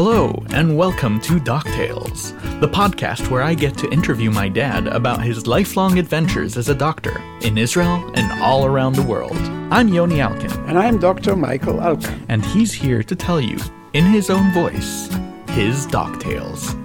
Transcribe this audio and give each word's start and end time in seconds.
Hello, 0.00 0.44
and 0.50 0.76
welcome 0.76 1.20
to 1.22 1.40
Doc 1.40 1.64
Tales, 1.64 2.32
the 2.60 2.68
podcast 2.72 3.32
where 3.32 3.42
I 3.42 3.52
get 3.52 3.76
to 3.78 3.90
interview 3.90 4.30
my 4.30 4.48
dad 4.48 4.86
about 4.86 5.24
his 5.24 5.48
lifelong 5.48 5.98
adventures 5.98 6.56
as 6.56 6.68
a 6.68 6.74
doctor 6.76 7.20
in 7.40 7.58
Israel 7.58 8.08
and 8.14 8.40
all 8.40 8.64
around 8.64 8.94
the 8.94 9.02
world. 9.02 9.36
I'm 9.72 9.88
Yoni 9.88 10.20
Alkan, 10.20 10.52
And 10.68 10.78
I'm 10.78 11.00
Dr. 11.00 11.34
Michael 11.34 11.80
Alkan. 11.80 12.24
and 12.28 12.44
he's 12.44 12.72
here 12.72 13.02
to 13.02 13.16
tell 13.16 13.40
you, 13.40 13.58
in 13.92 14.04
his 14.04 14.30
own 14.30 14.52
voice, 14.52 15.10
his 15.48 15.84
Doc 15.86 16.20
Tales. 16.20 16.76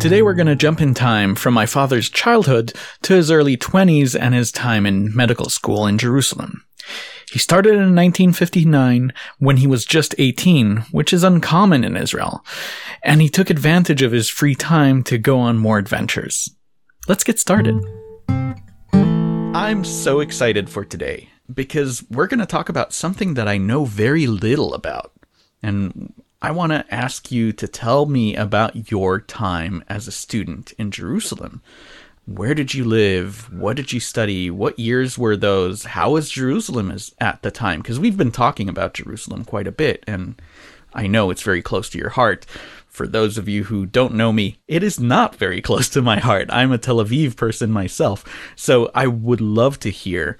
Today 0.00 0.22
we're 0.22 0.32
going 0.32 0.46
to 0.46 0.56
jump 0.56 0.80
in 0.80 0.94
time 0.94 1.34
from 1.34 1.52
my 1.52 1.66
father's 1.66 2.08
childhood 2.08 2.72
to 3.02 3.12
his 3.12 3.30
early 3.30 3.58
20s 3.58 4.18
and 4.18 4.34
his 4.34 4.50
time 4.50 4.86
in 4.86 5.14
medical 5.14 5.50
school 5.50 5.86
in 5.86 5.98
Jerusalem. 5.98 6.64
He 7.30 7.38
started 7.38 7.72
in 7.72 7.94
1959 7.94 9.12
when 9.38 9.58
he 9.58 9.66
was 9.66 9.84
just 9.84 10.14
18, 10.16 10.78
which 10.92 11.12
is 11.12 11.22
uncommon 11.22 11.84
in 11.84 11.94
Israel, 11.94 12.42
and 13.02 13.20
he 13.20 13.28
took 13.28 13.50
advantage 13.50 14.00
of 14.00 14.12
his 14.12 14.30
free 14.30 14.54
time 14.54 15.02
to 15.04 15.18
go 15.18 15.38
on 15.38 15.58
more 15.58 15.76
adventures. 15.76 16.56
Let's 17.06 17.24
get 17.24 17.38
started. 17.38 17.84
I'm 19.54 19.84
so 19.84 20.20
excited 20.20 20.70
for 20.70 20.86
today 20.86 21.28
because 21.52 22.02
we're 22.08 22.28
going 22.28 22.40
to 22.40 22.46
talk 22.46 22.70
about 22.70 22.94
something 22.94 23.34
that 23.34 23.48
I 23.48 23.58
know 23.58 23.84
very 23.84 24.26
little 24.26 24.72
about. 24.72 25.12
And 25.62 26.14
I 26.40 26.52
want 26.52 26.72
to 26.72 26.86
ask 26.94 27.30
you 27.30 27.52
to 27.52 27.68
tell 27.68 28.06
me 28.06 28.36
about 28.36 28.90
your 28.90 29.20
time 29.20 29.84
as 29.88 30.06
a 30.06 30.12
student 30.12 30.72
in 30.78 30.90
Jerusalem. 30.90 31.62
Where 32.28 32.52
did 32.52 32.74
you 32.74 32.84
live? 32.84 33.50
What 33.50 33.76
did 33.76 33.90
you 33.90 34.00
study? 34.00 34.50
What 34.50 34.78
years 34.78 35.16
were 35.16 35.34
those? 35.34 35.84
How 35.84 36.10
was 36.10 36.28
Jerusalem 36.28 36.90
as, 36.90 37.14
at 37.18 37.40
the 37.40 37.50
time? 37.50 37.80
Because 37.80 37.98
we've 37.98 38.18
been 38.18 38.30
talking 38.30 38.68
about 38.68 38.92
Jerusalem 38.92 39.46
quite 39.46 39.66
a 39.66 39.72
bit, 39.72 40.04
and 40.06 40.40
I 40.92 41.06
know 41.06 41.30
it's 41.30 41.40
very 41.40 41.62
close 41.62 41.88
to 41.88 41.98
your 41.98 42.10
heart. 42.10 42.44
For 42.86 43.06
those 43.08 43.38
of 43.38 43.48
you 43.48 43.64
who 43.64 43.86
don't 43.86 44.12
know 44.12 44.30
me, 44.30 44.58
it 44.68 44.82
is 44.82 45.00
not 45.00 45.36
very 45.36 45.62
close 45.62 45.88
to 45.88 46.02
my 46.02 46.18
heart. 46.18 46.50
I'm 46.52 46.70
a 46.70 46.76
Tel 46.76 47.02
Aviv 47.02 47.34
person 47.34 47.70
myself, 47.70 48.26
so 48.54 48.90
I 48.94 49.06
would 49.06 49.40
love 49.40 49.80
to 49.80 49.90
hear 49.90 50.36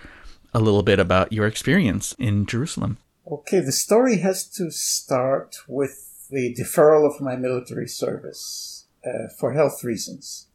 a 0.53 0.61
little 0.61 0.83
bit 0.83 0.99
about 0.99 1.33
your 1.33 1.47
experience 1.47 2.15
in 2.19 2.45
Jerusalem. 2.45 2.99
Okay, 3.27 3.61
the 3.61 3.73
story 3.73 4.19
has 4.19 4.45
to 4.57 4.71
start 4.71 5.57
with 5.67 6.29
the 6.29 6.55
deferral 6.55 7.07
of 7.07 7.23
my 7.23 7.35
military 7.35 7.89
service 7.89 8.89
uh, 9.07 9.29
for 9.39 9.55
health 9.55 9.83
reasons, 9.83 10.48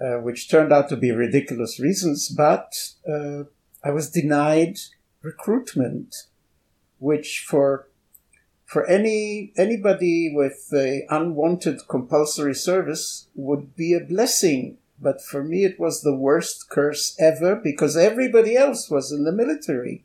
uh, 0.00 0.18
which 0.18 0.48
turned 0.48 0.72
out 0.72 0.88
to 0.88 0.96
be 0.96 1.10
ridiculous 1.10 1.80
reasons, 1.80 2.28
but 2.28 2.92
uh, 3.08 3.44
I 3.84 3.90
was 3.90 4.10
denied 4.10 4.78
recruitment, 5.22 6.14
which 6.98 7.44
for 7.46 7.88
for 8.64 8.86
any 8.86 9.52
anybody 9.56 10.30
with 10.34 10.68
a 10.74 11.06
unwanted 11.08 11.88
compulsory 11.88 12.54
service 12.54 13.28
would 13.34 13.74
be 13.74 13.94
a 13.94 14.00
blessing 14.00 14.76
but 15.00 15.22
for 15.22 15.42
me 15.42 15.64
it 15.64 15.78
was 15.78 16.02
the 16.02 16.14
worst 16.14 16.68
curse 16.68 17.16
ever 17.18 17.56
because 17.56 17.96
everybody 17.96 18.56
else 18.56 18.90
was 18.90 19.12
in 19.12 19.24
the 19.24 19.32
military 19.32 20.04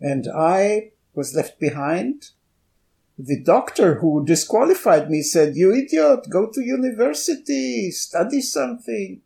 and 0.00 0.28
I 0.28 0.92
was 1.14 1.34
left 1.34 1.58
behind. 1.58 2.30
The 3.18 3.40
doctor 3.40 3.96
who 3.96 4.24
disqualified 4.24 5.08
me 5.08 5.22
said, 5.22 5.56
You 5.56 5.72
idiot, 5.72 6.26
go 6.28 6.50
to 6.50 6.60
university, 6.60 7.90
study 7.92 8.40
something. 8.40 9.20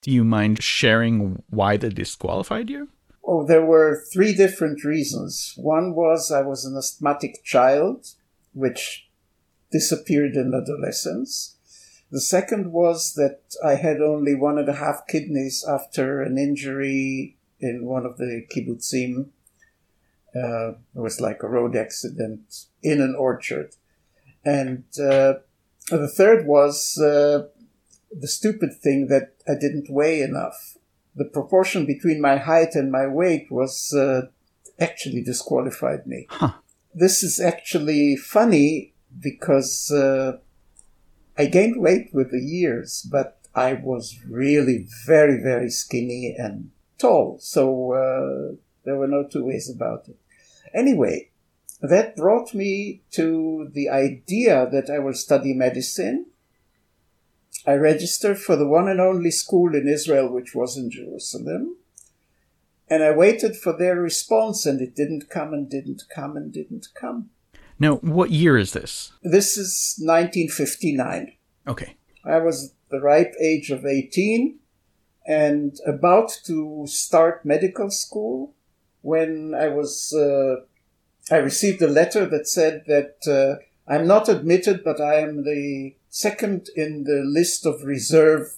Do 0.00 0.10
you 0.10 0.24
mind 0.24 0.62
sharing 0.62 1.42
why 1.50 1.76
they 1.76 1.88
disqualified 1.88 2.70
you? 2.70 2.88
Oh, 3.24 3.44
there 3.44 3.64
were 3.64 4.04
three 4.12 4.34
different 4.34 4.84
reasons. 4.84 5.54
One 5.56 5.94
was 5.94 6.30
I 6.30 6.42
was 6.42 6.64
an 6.64 6.76
asthmatic 6.76 7.42
child, 7.44 8.10
which 8.52 9.08
disappeared 9.70 10.34
in 10.34 10.54
adolescence. 10.54 11.56
The 12.10 12.20
second 12.20 12.72
was 12.72 13.14
that 13.14 13.40
I 13.64 13.76
had 13.76 14.00
only 14.00 14.34
one 14.34 14.58
and 14.58 14.68
a 14.68 14.74
half 14.74 15.06
kidneys 15.08 15.64
after 15.66 16.20
an 16.20 16.36
injury 16.36 17.38
in 17.58 17.86
one 17.86 18.04
of 18.04 18.18
the 18.18 18.46
kibbutzim 18.54 19.30
uh, 20.34 20.70
it 20.70 21.00
was 21.00 21.20
like 21.20 21.42
a 21.42 21.48
road 21.48 21.76
accident 21.76 22.66
in 22.82 23.00
an 23.00 23.14
orchard. 23.14 23.74
And 24.44 24.84
uh, 24.98 25.34
the 25.90 26.08
third 26.08 26.46
was 26.46 26.98
uh, 26.98 27.48
the 28.10 28.28
stupid 28.28 28.70
thing 28.74 29.08
that 29.08 29.34
I 29.48 29.54
didn't 29.54 29.90
weigh 29.90 30.20
enough. 30.20 30.76
The 31.14 31.24
proportion 31.24 31.86
between 31.86 32.20
my 32.20 32.36
height 32.36 32.74
and 32.74 32.90
my 32.90 33.06
weight 33.06 33.50
was 33.50 33.92
uh, 33.92 34.28
actually 34.80 35.22
disqualified 35.22 36.06
me. 36.06 36.26
Huh. 36.30 36.52
This 36.94 37.22
is 37.22 37.40
actually 37.40 38.16
funny 38.16 38.94
because 39.20 39.90
uh, 39.90 40.38
I 41.36 41.46
gained 41.46 41.80
weight 41.80 42.10
with 42.12 42.30
the 42.30 42.40
years, 42.40 43.06
but 43.10 43.38
I 43.54 43.74
was 43.74 44.18
really 44.28 44.86
very, 45.06 45.42
very 45.42 45.70
skinny 45.70 46.34
and 46.36 46.70
tall. 46.98 47.38
So 47.40 47.92
uh, 47.92 48.56
there 48.84 48.96
were 48.96 49.06
no 49.06 49.26
two 49.26 49.44
ways 49.44 49.70
about 49.70 50.08
it. 50.08 50.16
Anyway, 50.74 51.30
that 51.80 52.16
brought 52.16 52.54
me 52.54 53.02
to 53.12 53.68
the 53.72 53.88
idea 53.88 54.68
that 54.70 54.88
I 54.90 54.98
will 54.98 55.14
study 55.14 55.52
medicine. 55.52 56.26
I 57.66 57.74
registered 57.74 58.38
for 58.38 58.56
the 58.56 58.66
one 58.66 58.88
and 58.88 59.00
only 59.00 59.30
school 59.30 59.74
in 59.74 59.88
Israel, 59.88 60.32
which 60.32 60.54
was 60.54 60.76
in 60.76 60.90
Jerusalem. 60.90 61.76
And 62.88 63.02
I 63.02 63.12
waited 63.12 63.56
for 63.56 63.76
their 63.76 63.96
response, 63.96 64.66
and 64.66 64.80
it 64.80 64.94
didn't 64.94 65.30
come 65.30 65.52
and 65.54 65.68
didn't 65.68 66.04
come 66.14 66.36
and 66.36 66.52
didn't 66.52 66.88
come. 66.94 67.30
Now, 67.78 67.96
what 67.96 68.30
year 68.30 68.56
is 68.58 68.72
this? 68.72 69.12
This 69.22 69.56
is 69.56 69.96
1959. 69.98 71.32
Okay. 71.66 71.96
I 72.24 72.38
was 72.38 72.74
the 72.90 73.00
ripe 73.00 73.34
age 73.40 73.70
of 73.70 73.84
18 73.84 74.58
and 75.26 75.76
about 75.86 76.30
to 76.44 76.84
start 76.86 77.44
medical 77.44 77.90
school 77.90 78.54
when 79.02 79.54
I 79.54 79.68
was, 79.68 80.12
uh, 80.14 80.64
I 81.30 81.38
received 81.38 81.82
a 81.82 81.88
letter 81.88 82.26
that 82.26 82.48
said 82.48 82.84
that 82.86 83.16
uh, 83.28 83.62
I'm 83.92 84.06
not 84.06 84.28
admitted, 84.28 84.82
but 84.82 85.00
I 85.00 85.16
am 85.20 85.44
the 85.44 85.94
second 86.08 86.68
in 86.74 87.04
the 87.04 87.22
list 87.24 87.66
of 87.66 87.84
reserve. 87.84 88.54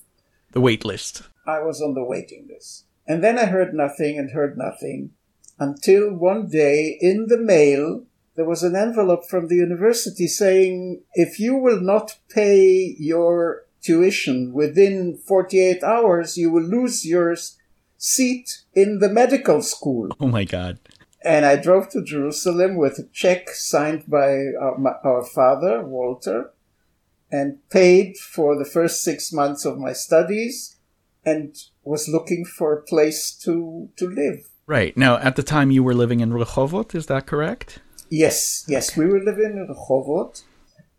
The 0.53 0.61
wait 0.61 0.85
list. 0.85 1.23
I 1.47 1.61
was 1.61 1.83
on 1.83 1.95
the 1.95 2.05
waiting 2.05 2.47
list. 2.49 2.85
And 3.07 3.23
then 3.23 3.39
I 3.39 3.47
heard 3.47 3.75
nothing 3.75 4.19
and 4.19 4.31
heard 4.31 4.57
nothing 4.57 5.11
until 5.59 6.13
one 6.13 6.49
day 6.49 6.99
in 7.01 7.27
the 7.29 7.39
mail, 7.39 8.05
there 8.35 8.45
was 8.45 8.63
an 8.63 8.75
envelope 8.75 9.27
from 9.29 9.49
the 9.49 9.57
university 9.57 10.27
saying, 10.27 11.03
if 11.15 11.39
you 11.39 11.57
will 11.57 11.81
not 11.81 12.17
pay 12.29 12.97
your 12.99 13.65
tuition 13.81 14.53
within 14.53 15.17
48 15.17 15.83
hours, 15.85 16.37
you 16.37 16.51
will 16.51 16.63
lose 16.63 17.07
your 17.07 17.37
seat 18.05 18.65
in 18.75 18.99
the 18.99 19.09
medical 19.09 19.63
school. 19.63 20.15
Oh 20.21 20.29
my 20.29 20.45
god. 20.45 20.79
And 21.23 21.47
I 21.47 21.57
drove 21.57 21.89
to 21.91 22.05
Jerusalem 22.05 22.77
with 22.77 22.99
a 22.99 23.09
check 23.13 23.49
signed 23.49 24.05
by 24.07 24.53
our, 24.61 24.77
my, 24.77 24.93
our 25.03 25.25
father, 25.25 25.83
Walter, 25.83 26.51
and 27.33 27.67
paid 27.71 28.19
for 28.19 28.59
the 28.59 28.67
first 28.67 29.03
six 29.03 29.33
months 29.33 29.65
of 29.65 29.79
my 29.79 29.95
studies 29.95 30.77
and 31.25 31.57
was 31.83 32.07
looking 32.07 32.45
for 32.45 32.75
a 32.75 32.83
place 32.83 33.33
to, 33.45 33.89
to 33.97 34.07
live. 34.07 34.51
Right. 34.67 34.95
Now, 34.99 35.17
at 35.17 35.37
the 35.37 35.43
time 35.43 35.71
you 35.71 35.83
were 35.83 35.95
living 35.95 36.21
in 36.21 36.31
Rehovot, 36.31 36.95
is 36.95 37.07
that 37.07 37.27
correct? 37.27 37.79
Yes, 38.11 38.67
yes, 38.69 38.97
we 38.99 39.07
were 39.07 39.21
living 39.21 39.53
in 39.57 39.67
Rehovot. 39.67 40.43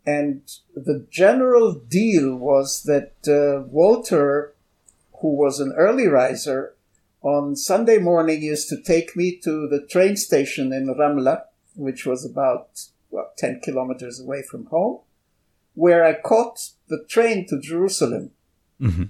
And 0.04 0.42
the 0.74 1.06
general 1.08 1.72
deal 1.74 2.34
was 2.34 2.82
that 2.82 3.12
uh, 3.28 3.64
Walter, 3.68 4.54
who 5.20 5.36
was 5.36 5.60
an 5.60 5.72
early 5.76 6.08
riser, 6.08 6.75
on 7.26 7.56
Sunday 7.56 7.98
morning 7.98 8.40
used 8.40 8.68
to 8.68 8.80
take 8.80 9.16
me 9.16 9.36
to 9.42 9.66
the 9.66 9.84
train 9.84 10.16
station 10.16 10.72
in 10.72 10.86
Ramla, 10.86 11.42
which 11.74 12.06
was 12.06 12.24
about 12.24 12.86
well, 13.10 13.32
10 13.36 13.62
kilometers 13.64 14.20
away 14.20 14.42
from 14.42 14.66
home, 14.66 15.00
where 15.74 16.04
I 16.04 16.14
caught 16.14 16.70
the 16.86 17.04
train 17.08 17.44
to 17.48 17.60
Jerusalem. 17.60 18.30
Mm-hmm. 18.80 19.04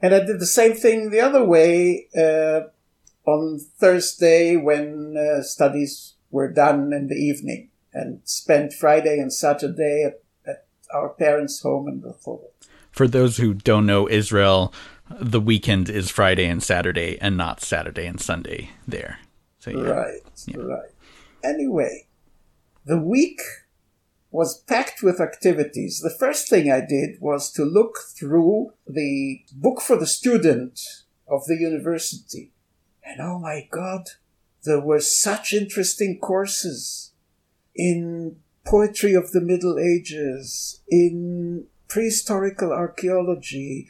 And 0.00 0.14
I 0.14 0.20
did 0.20 0.38
the 0.38 0.46
same 0.46 0.74
thing 0.74 1.10
the 1.10 1.18
other 1.18 1.44
way 1.44 2.06
uh, 2.16 2.68
on 3.28 3.58
Thursday 3.58 4.54
when 4.54 5.16
uh, 5.16 5.42
studies 5.42 6.14
were 6.30 6.52
done 6.52 6.92
in 6.92 7.08
the 7.08 7.16
evening 7.16 7.70
and 7.92 8.20
spent 8.22 8.72
Friday 8.72 9.18
and 9.18 9.32
Saturday 9.32 10.04
at, 10.04 10.22
at 10.48 10.66
our 10.94 11.08
parents' 11.08 11.62
home 11.62 11.88
in 11.88 12.00
Rehovot. 12.00 12.52
For 12.92 13.08
those 13.08 13.38
who 13.38 13.54
don't 13.54 13.86
know 13.86 14.08
Israel, 14.08 14.72
the 15.10 15.40
weekend 15.40 15.88
is 15.88 16.10
Friday 16.10 16.46
and 16.46 16.62
Saturday 16.62 17.18
and 17.20 17.36
not 17.36 17.60
Saturday 17.60 18.06
and 18.06 18.20
Sunday 18.20 18.70
there. 18.86 19.18
So 19.58 19.70
yeah. 19.70 19.80
Right, 19.80 20.20
Yeah. 20.46 20.56
right. 20.58 20.90
Anyway, 21.44 22.06
the 22.84 22.98
week 22.98 23.40
was 24.30 24.60
packed 24.62 25.02
with 25.02 25.20
activities. 25.20 26.00
The 26.00 26.10
first 26.10 26.48
thing 26.48 26.70
I 26.70 26.80
did 26.80 27.20
was 27.20 27.52
to 27.52 27.64
look 27.64 27.98
through 28.18 28.72
the 28.86 29.40
book 29.52 29.80
for 29.80 29.96
the 29.96 30.06
student 30.06 30.80
of 31.28 31.46
the 31.46 31.56
university. 31.56 32.52
And 33.04 33.20
oh 33.20 33.38
my 33.38 33.68
God, 33.70 34.10
there 34.64 34.80
were 34.80 35.00
such 35.00 35.52
interesting 35.52 36.18
courses 36.18 37.12
in 37.74 38.36
poetry 38.64 39.14
of 39.14 39.30
the 39.30 39.40
Middle 39.40 39.78
Ages, 39.78 40.82
in 40.88 41.66
prehistorical 41.88 42.72
archaeology, 42.72 43.88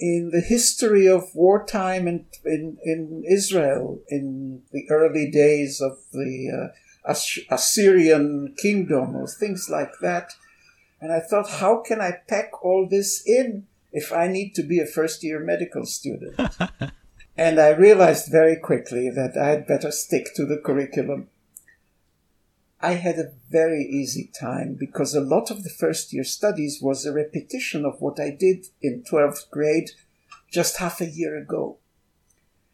in 0.00 0.30
the 0.32 0.40
history 0.40 1.06
of 1.06 1.34
wartime 1.34 2.08
in, 2.08 2.24
in, 2.44 2.78
in 2.82 3.22
Israel, 3.28 4.00
in 4.08 4.62
the 4.72 4.86
early 4.90 5.30
days 5.30 5.80
of 5.80 5.98
the 6.12 6.72
uh, 7.06 7.14
Assyrian 7.50 8.54
kingdom, 8.58 9.14
or 9.14 9.26
things 9.26 9.68
like 9.70 9.92
that. 10.00 10.32
And 11.00 11.12
I 11.12 11.20
thought, 11.20 11.48
how 11.48 11.82
can 11.82 12.00
I 12.00 12.12
pack 12.28 12.64
all 12.64 12.88
this 12.90 13.22
in 13.26 13.66
if 13.92 14.12
I 14.12 14.26
need 14.26 14.54
to 14.54 14.62
be 14.62 14.80
a 14.80 14.86
first 14.86 15.22
year 15.22 15.38
medical 15.38 15.84
student? 15.84 16.38
and 17.36 17.60
I 17.60 17.68
realized 17.70 18.32
very 18.32 18.56
quickly 18.56 19.10
that 19.10 19.36
I 19.36 19.50
had 19.50 19.66
better 19.66 19.90
stick 19.90 20.34
to 20.36 20.46
the 20.46 20.58
curriculum 20.58 21.28
I 22.82 22.92
had 22.92 23.18
a 23.18 23.32
very 23.50 23.82
easy 23.82 24.30
time 24.38 24.74
because 24.78 25.14
a 25.14 25.20
lot 25.20 25.50
of 25.50 25.64
the 25.64 25.70
first 25.70 26.12
year 26.12 26.24
studies 26.24 26.80
was 26.80 27.04
a 27.04 27.12
repetition 27.12 27.84
of 27.84 28.00
what 28.00 28.18
I 28.18 28.30
did 28.30 28.66
in 28.80 29.04
12th 29.10 29.50
grade 29.50 29.90
just 30.50 30.78
half 30.78 31.00
a 31.00 31.06
year 31.06 31.36
ago. 31.36 31.78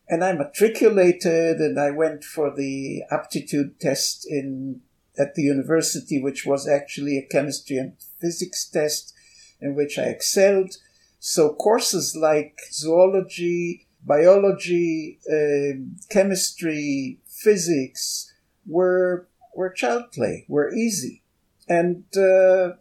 And 0.09 0.23
I 0.23 0.33
matriculated 0.33 1.59
and 1.59 1.81
I 1.81 1.91
went 1.91 2.23
for 2.23 2.55
the 2.55 3.03
aptitude 3.11 3.81
test 3.81 4.25
in 4.31 4.83
at 5.19 5.35
the 5.35 5.43
university, 5.43 6.23
which 6.23 6.47
was 6.47 6.69
actually 6.69 7.19
a 7.19 7.27
chemistry 7.27 7.79
and 7.79 7.95
physics 8.21 8.69
test 8.69 9.13
in 9.61 9.75
which 9.75 9.99
I 9.99 10.05
excelled. 10.05 10.77
So 11.19 11.55
courses 11.55 12.15
like 12.15 12.59
zoology, 12.71 13.89
biology, 14.05 15.19
uh, 15.29 15.81
chemistry, 16.11 17.19
physics 17.27 18.33
were 18.67 19.29
were 19.57 19.71
child 19.71 20.13
play, 20.13 20.45
were 20.49 20.73
easy. 20.73 21.23
And 21.69 22.05
uh, 22.17 22.75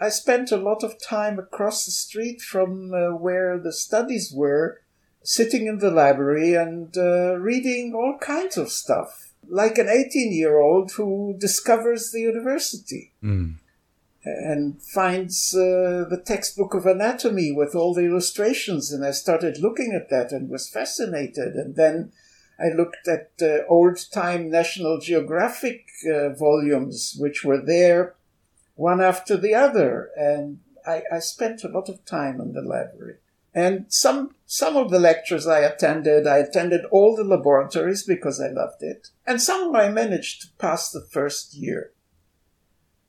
I 0.00 0.10
spent 0.10 0.52
a 0.52 0.56
lot 0.56 0.82
of 0.82 1.00
time 1.02 1.38
across 1.38 1.86
the 1.86 1.92
street 1.92 2.42
from 2.42 2.92
uh, 2.92 3.16
where 3.16 3.58
the 3.58 3.72
studies 3.72 4.32
were, 4.34 4.82
sitting 5.22 5.66
in 5.66 5.78
the 5.78 5.90
library 5.90 6.54
and 6.54 6.96
uh, 6.96 7.36
reading 7.36 7.94
all 7.94 8.16
kinds 8.20 8.56
of 8.56 8.70
stuff, 8.70 9.32
like 9.48 9.78
an 9.78 9.88
18 9.88 10.32
year 10.32 10.58
old 10.58 10.92
who 10.92 11.34
discovers 11.38 12.10
the 12.10 12.20
university. 12.20 13.12
Mm. 13.22 13.56
And 14.28 14.82
finds 14.82 15.54
uh, 15.54 16.04
the 16.10 16.20
textbook 16.24 16.74
of 16.74 16.84
anatomy 16.84 17.52
with 17.52 17.76
all 17.76 17.94
the 17.94 18.06
illustrations, 18.06 18.90
and 18.90 19.04
I 19.04 19.12
started 19.12 19.58
looking 19.60 19.92
at 19.92 20.10
that 20.10 20.32
and 20.32 20.50
was 20.50 20.68
fascinated. 20.68 21.54
And 21.54 21.76
then 21.76 22.10
I 22.58 22.74
looked 22.74 23.06
at 23.06 23.32
uh, 23.42 23.66
old 23.68 23.98
time 24.10 24.50
National 24.50 24.98
Geographic 24.98 25.86
uh, 26.10 26.30
volumes, 26.30 27.16
which 27.18 27.44
were 27.44 27.60
there 27.60 28.14
one 28.74 29.00
after 29.00 29.36
the 29.36 29.54
other. 29.54 30.10
And 30.16 30.60
I, 30.86 31.02
I, 31.12 31.18
spent 31.18 31.64
a 31.64 31.68
lot 31.68 31.88
of 31.88 32.04
time 32.04 32.40
in 32.40 32.52
the 32.52 32.62
library. 32.62 33.16
And 33.54 33.86
some, 33.88 34.34
some 34.44 34.76
of 34.76 34.90
the 34.90 34.98
lectures 34.98 35.46
I 35.46 35.60
attended, 35.60 36.26
I 36.26 36.38
attended 36.38 36.84
all 36.90 37.16
the 37.16 37.24
laboratories 37.24 38.02
because 38.02 38.40
I 38.40 38.48
loved 38.48 38.82
it. 38.82 39.08
And 39.26 39.40
somehow 39.40 39.80
I 39.80 39.88
managed 39.88 40.42
to 40.42 40.48
pass 40.58 40.90
the 40.90 41.00
first 41.00 41.54
year. 41.54 41.92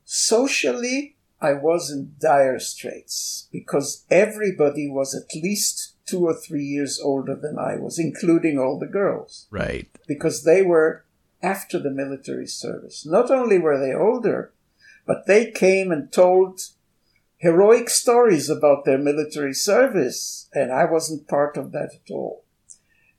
Socially, 0.05 1.17
I 1.41 1.53
was 1.53 1.91
in 1.91 2.15
dire 2.19 2.59
straits 2.59 3.47
because 3.51 4.05
everybody 4.09 4.89
was 4.89 5.13
at 5.13 5.35
least 5.35 5.96
two 6.07 6.25
or 6.25 6.33
three 6.33 6.63
years 6.63 6.99
older 6.99 7.35
than 7.35 7.59
I 7.59 7.77
was, 7.77 7.99
including 7.99 8.57
all 8.57 8.79
the 8.79 8.87
girls. 8.87 9.47
Right. 9.51 9.89
Because 10.07 10.43
they 10.43 10.61
were 10.61 11.05
after 11.43 11.79
the 11.79 11.91
military 11.91 12.47
service. 12.47 13.05
Not 13.05 13.29
only 13.29 13.59
were 13.59 13.79
they 13.79 13.93
older, 13.93 14.53
but 15.05 15.27
they 15.27 15.51
came 15.51 15.91
and 15.91 16.11
told 16.11 16.61
heroic 17.37 17.89
stories 17.89 18.49
about 18.49 18.85
their 18.85 18.97
military 18.97 19.53
service, 19.53 20.49
and 20.53 20.71
I 20.71 20.85
wasn't 20.85 21.27
part 21.27 21.57
of 21.57 21.71
that 21.73 21.91
at 21.93 22.11
all. 22.11 22.43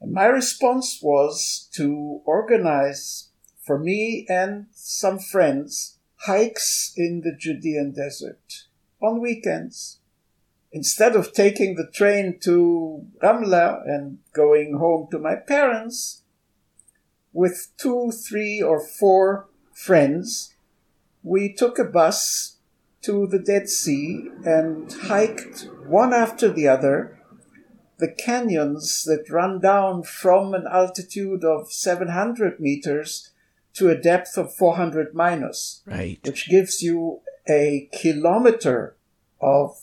And 0.00 0.12
my 0.12 0.26
response 0.26 1.00
was 1.02 1.68
to 1.74 2.20
organize 2.24 3.28
for 3.64 3.78
me 3.78 4.26
and 4.28 4.66
some 4.72 5.18
friends 5.18 5.98
hikes 6.22 6.92
in 6.96 7.20
the 7.20 7.36
Judean 7.36 7.92
desert 7.92 8.64
on 9.00 9.20
weekends 9.20 9.97
instead 10.72 11.16
of 11.16 11.32
taking 11.32 11.74
the 11.74 11.90
train 11.92 12.38
to 12.44 13.06
Ramla 13.22 13.82
and 13.86 14.18
going 14.32 14.76
home 14.78 15.08
to 15.10 15.18
my 15.18 15.36
parents, 15.36 16.22
with 17.32 17.68
two, 17.76 18.10
three, 18.10 18.62
or 18.62 18.80
four 18.80 19.48
friends, 19.72 20.54
we 21.22 21.52
took 21.52 21.78
a 21.78 21.84
bus 21.84 22.56
to 23.02 23.26
the 23.26 23.38
Dead 23.38 23.68
Sea 23.68 24.28
and 24.44 24.92
hiked 24.92 25.68
one 25.86 26.12
after 26.12 26.50
the 26.50 26.68
other 26.68 27.18
the 27.98 28.10
canyons 28.10 29.02
that 29.04 29.28
run 29.28 29.60
down 29.60 30.04
from 30.04 30.54
an 30.54 30.64
altitude 30.70 31.44
of 31.44 31.72
700 31.72 32.60
meters 32.60 33.30
to 33.74 33.90
a 33.90 34.00
depth 34.00 34.38
of 34.38 34.54
400 34.54 35.14
minus. 35.14 35.82
Right. 35.84 36.20
Which 36.24 36.48
gives 36.48 36.80
you 36.80 37.20
a 37.48 37.88
kilometer 37.92 38.96
of 39.40 39.76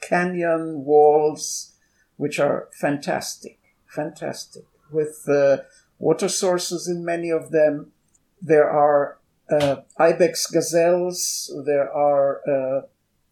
canyon 0.00 0.84
walls, 0.84 1.72
which 2.16 2.38
are 2.38 2.68
fantastic, 2.72 3.58
fantastic, 3.86 4.64
with 4.90 5.24
uh, 5.28 5.58
water 5.98 6.28
sources 6.28 6.88
in 6.88 7.04
many 7.04 7.30
of 7.30 7.50
them. 7.50 7.92
There 8.40 8.68
are 8.68 9.18
uh, 9.50 9.76
ibex 9.96 10.46
gazelles. 10.46 11.50
There 11.64 11.90
are 11.92 12.40
uh, 12.46 12.86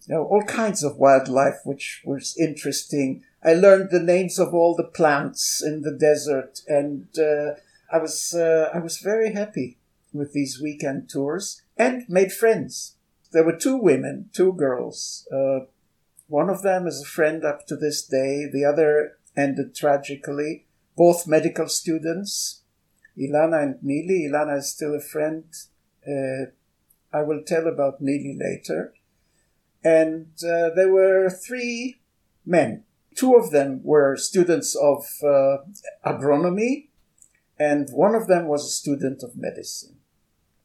you 0.06 0.14
know, 0.14 0.24
all 0.24 0.42
kinds 0.42 0.82
of 0.82 0.96
wildlife, 0.96 1.60
which 1.64 2.02
was 2.04 2.36
interesting. 2.38 3.24
I 3.42 3.54
learned 3.54 3.90
the 3.90 4.02
names 4.02 4.38
of 4.38 4.54
all 4.54 4.74
the 4.74 4.84
plants 4.84 5.62
in 5.62 5.82
the 5.82 5.92
desert, 5.92 6.60
and 6.69 7.06
uh, 7.19 7.54
I 7.92 7.98
was 7.98 8.34
uh, 8.34 8.70
I 8.72 8.78
was 8.78 8.98
very 8.98 9.32
happy 9.32 9.78
with 10.12 10.32
these 10.32 10.60
weekend 10.60 11.08
tours 11.08 11.62
and 11.76 12.08
made 12.08 12.32
friends. 12.32 12.94
There 13.32 13.44
were 13.44 13.56
two 13.56 13.76
women, 13.76 14.30
two 14.32 14.52
girls, 14.52 15.28
uh, 15.32 15.66
one 16.28 16.50
of 16.50 16.62
them 16.62 16.87
is 16.87 17.02
a 17.02 17.06
friend 17.06 17.44
up 17.44 17.67
to 17.67 17.76
this 17.76 18.02
day. 18.02 18.49
The 18.52 18.64
other 18.64 19.19
ended 19.37 19.75
tragically. 19.75 20.67
Both 20.96 21.27
medical 21.27 21.69
students, 21.69 22.62
Ilana 23.19 23.62
and 23.62 23.74
Nili. 23.77 24.29
Ilana 24.29 24.58
is 24.58 24.69
still 24.69 24.94
a 24.94 25.00
friend. 25.00 25.44
Uh, 26.06 26.50
I 27.12 27.22
will 27.22 27.43
tell 27.46 27.67
about 27.67 28.03
Nili 28.03 28.39
later. 28.39 28.94
And 29.84 30.29
uh, 30.43 30.70
there 30.74 30.93
were 30.93 31.31
three 31.31 32.00
men. 32.44 32.84
Two 33.15 33.34
of 33.36 33.50
them 33.50 33.81
were 33.82 34.17
students 34.17 34.74
of 34.74 35.06
uh, 35.22 35.58
agronomy, 36.05 36.89
and 37.58 37.89
one 37.91 38.15
of 38.15 38.27
them 38.27 38.46
was 38.46 38.65
a 38.65 38.70
student 38.70 39.22
of 39.22 39.36
medicine. 39.36 39.96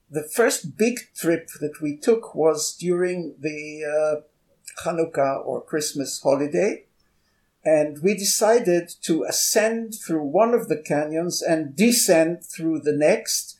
The 0.09 0.23
first 0.23 0.77
big 0.77 0.99
trip 1.15 1.49
that 1.61 1.81
we 1.81 1.95
took 1.95 2.35
was 2.35 2.75
during 2.75 3.35
the 3.39 3.85
uh, 3.85 4.21
Hanukkah 4.83 5.45
or 5.45 5.61
Christmas 5.61 6.21
holiday. 6.21 6.85
And 7.63 7.99
we 8.01 8.15
decided 8.15 8.89
to 9.03 9.23
ascend 9.23 9.93
through 9.95 10.23
one 10.23 10.53
of 10.53 10.67
the 10.67 10.81
canyons 10.81 11.41
and 11.41 11.75
descend 11.75 12.43
through 12.43 12.79
the 12.79 12.95
next, 12.95 13.59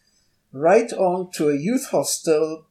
right 0.52 0.92
on 0.94 1.32
to 1.34 1.50
a 1.50 1.56
youth 1.58 1.90
hostel 1.92 2.66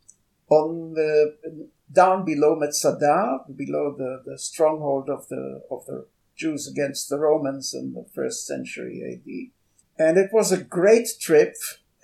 on 0.48 0.94
the 0.94 1.68
down 1.92 2.24
below 2.24 2.56
Metzada, 2.56 3.44
below 3.56 3.94
the, 3.96 4.22
the 4.24 4.38
stronghold 4.38 5.08
of 5.08 5.28
the 5.28 5.62
of 5.70 5.86
the 5.86 6.06
Jews 6.36 6.66
against 6.66 7.08
the 7.08 7.18
Romans 7.18 7.74
in 7.74 7.92
the 7.92 8.06
first 8.12 8.46
century 8.46 9.02
AD. 9.04 10.04
And 10.04 10.18
it 10.18 10.30
was 10.32 10.50
a 10.50 10.62
great 10.62 11.08
trip. 11.20 11.54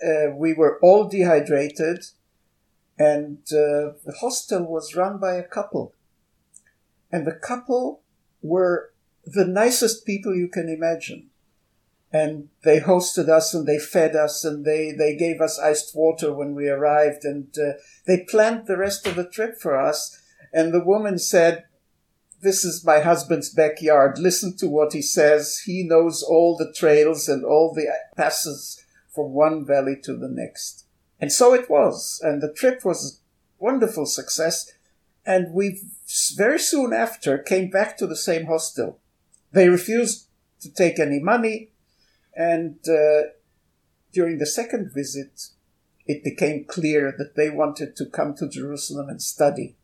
Uh, 0.01 0.31
we 0.35 0.53
were 0.53 0.77
all 0.81 1.07
dehydrated, 1.07 2.05
and 2.97 3.39
uh, 3.51 3.97
the 4.05 4.15
hostel 4.21 4.63
was 4.63 4.95
run 4.95 5.17
by 5.17 5.33
a 5.35 5.43
couple 5.43 5.93
and 7.11 7.25
the 7.25 7.33
couple 7.33 8.01
were 8.41 8.91
the 9.25 9.45
nicest 9.45 10.05
people 10.05 10.35
you 10.35 10.47
can 10.47 10.69
imagine. 10.69 11.29
And 12.11 12.49
they 12.63 12.79
hosted 12.79 13.27
us 13.27 13.53
and 13.53 13.67
they 13.67 13.79
fed 13.79 14.15
us 14.15 14.45
and 14.45 14.63
they, 14.63 14.91
they 14.91 15.15
gave 15.15 15.41
us 15.41 15.59
iced 15.59 15.95
water 15.95 16.33
when 16.33 16.55
we 16.55 16.69
arrived 16.69 17.25
and 17.25 17.53
uh, 17.57 17.73
they 18.05 18.25
planned 18.29 18.67
the 18.67 18.77
rest 18.77 19.05
of 19.05 19.15
the 19.15 19.27
trip 19.27 19.59
for 19.59 19.77
us. 19.77 20.21
And 20.53 20.73
the 20.73 20.83
woman 20.83 21.19
said, 21.19 21.65
this 22.41 22.63
is 22.63 22.85
my 22.85 22.99
husband's 22.99 23.49
backyard. 23.49 24.19
Listen 24.19 24.55
to 24.57 24.67
what 24.67 24.93
he 24.93 25.01
says. 25.01 25.59
He 25.65 25.83
knows 25.83 26.23
all 26.23 26.55
the 26.55 26.71
trails 26.71 27.27
and 27.27 27.43
all 27.43 27.73
the 27.73 27.87
passes 28.15 28.81
from 29.13 29.33
one 29.33 29.65
valley 29.65 29.97
to 30.03 30.15
the 30.15 30.29
next. 30.29 30.85
And 31.19 31.31
so 31.31 31.53
it 31.53 31.69
was. 31.69 32.21
And 32.23 32.41
the 32.41 32.53
trip 32.53 32.85
was 32.85 33.19
a 33.59 33.63
wonderful 33.63 34.05
success. 34.05 34.71
And 35.27 35.53
we 35.53 35.81
very 36.37 36.57
soon 36.57 36.93
after 36.93 37.37
came 37.37 37.69
back 37.69 37.97
to 37.97 38.07
the 38.07 38.15
same 38.15 38.45
hostel. 38.45 38.99
They 39.51 39.67
refused 39.67 40.27
to 40.61 40.73
take 40.73 40.99
any 40.99 41.19
money, 41.19 41.71
and 42.33 42.79
uh, 42.87 43.33
during 44.13 44.37
the 44.37 44.45
second 44.45 44.93
visit, 44.93 45.49
it 46.05 46.23
became 46.23 46.63
clear 46.63 47.13
that 47.17 47.35
they 47.35 47.49
wanted 47.49 47.97
to 47.97 48.05
come 48.05 48.35
to 48.35 48.47
Jerusalem 48.47 49.09
and 49.09 49.21
study. 49.21 49.75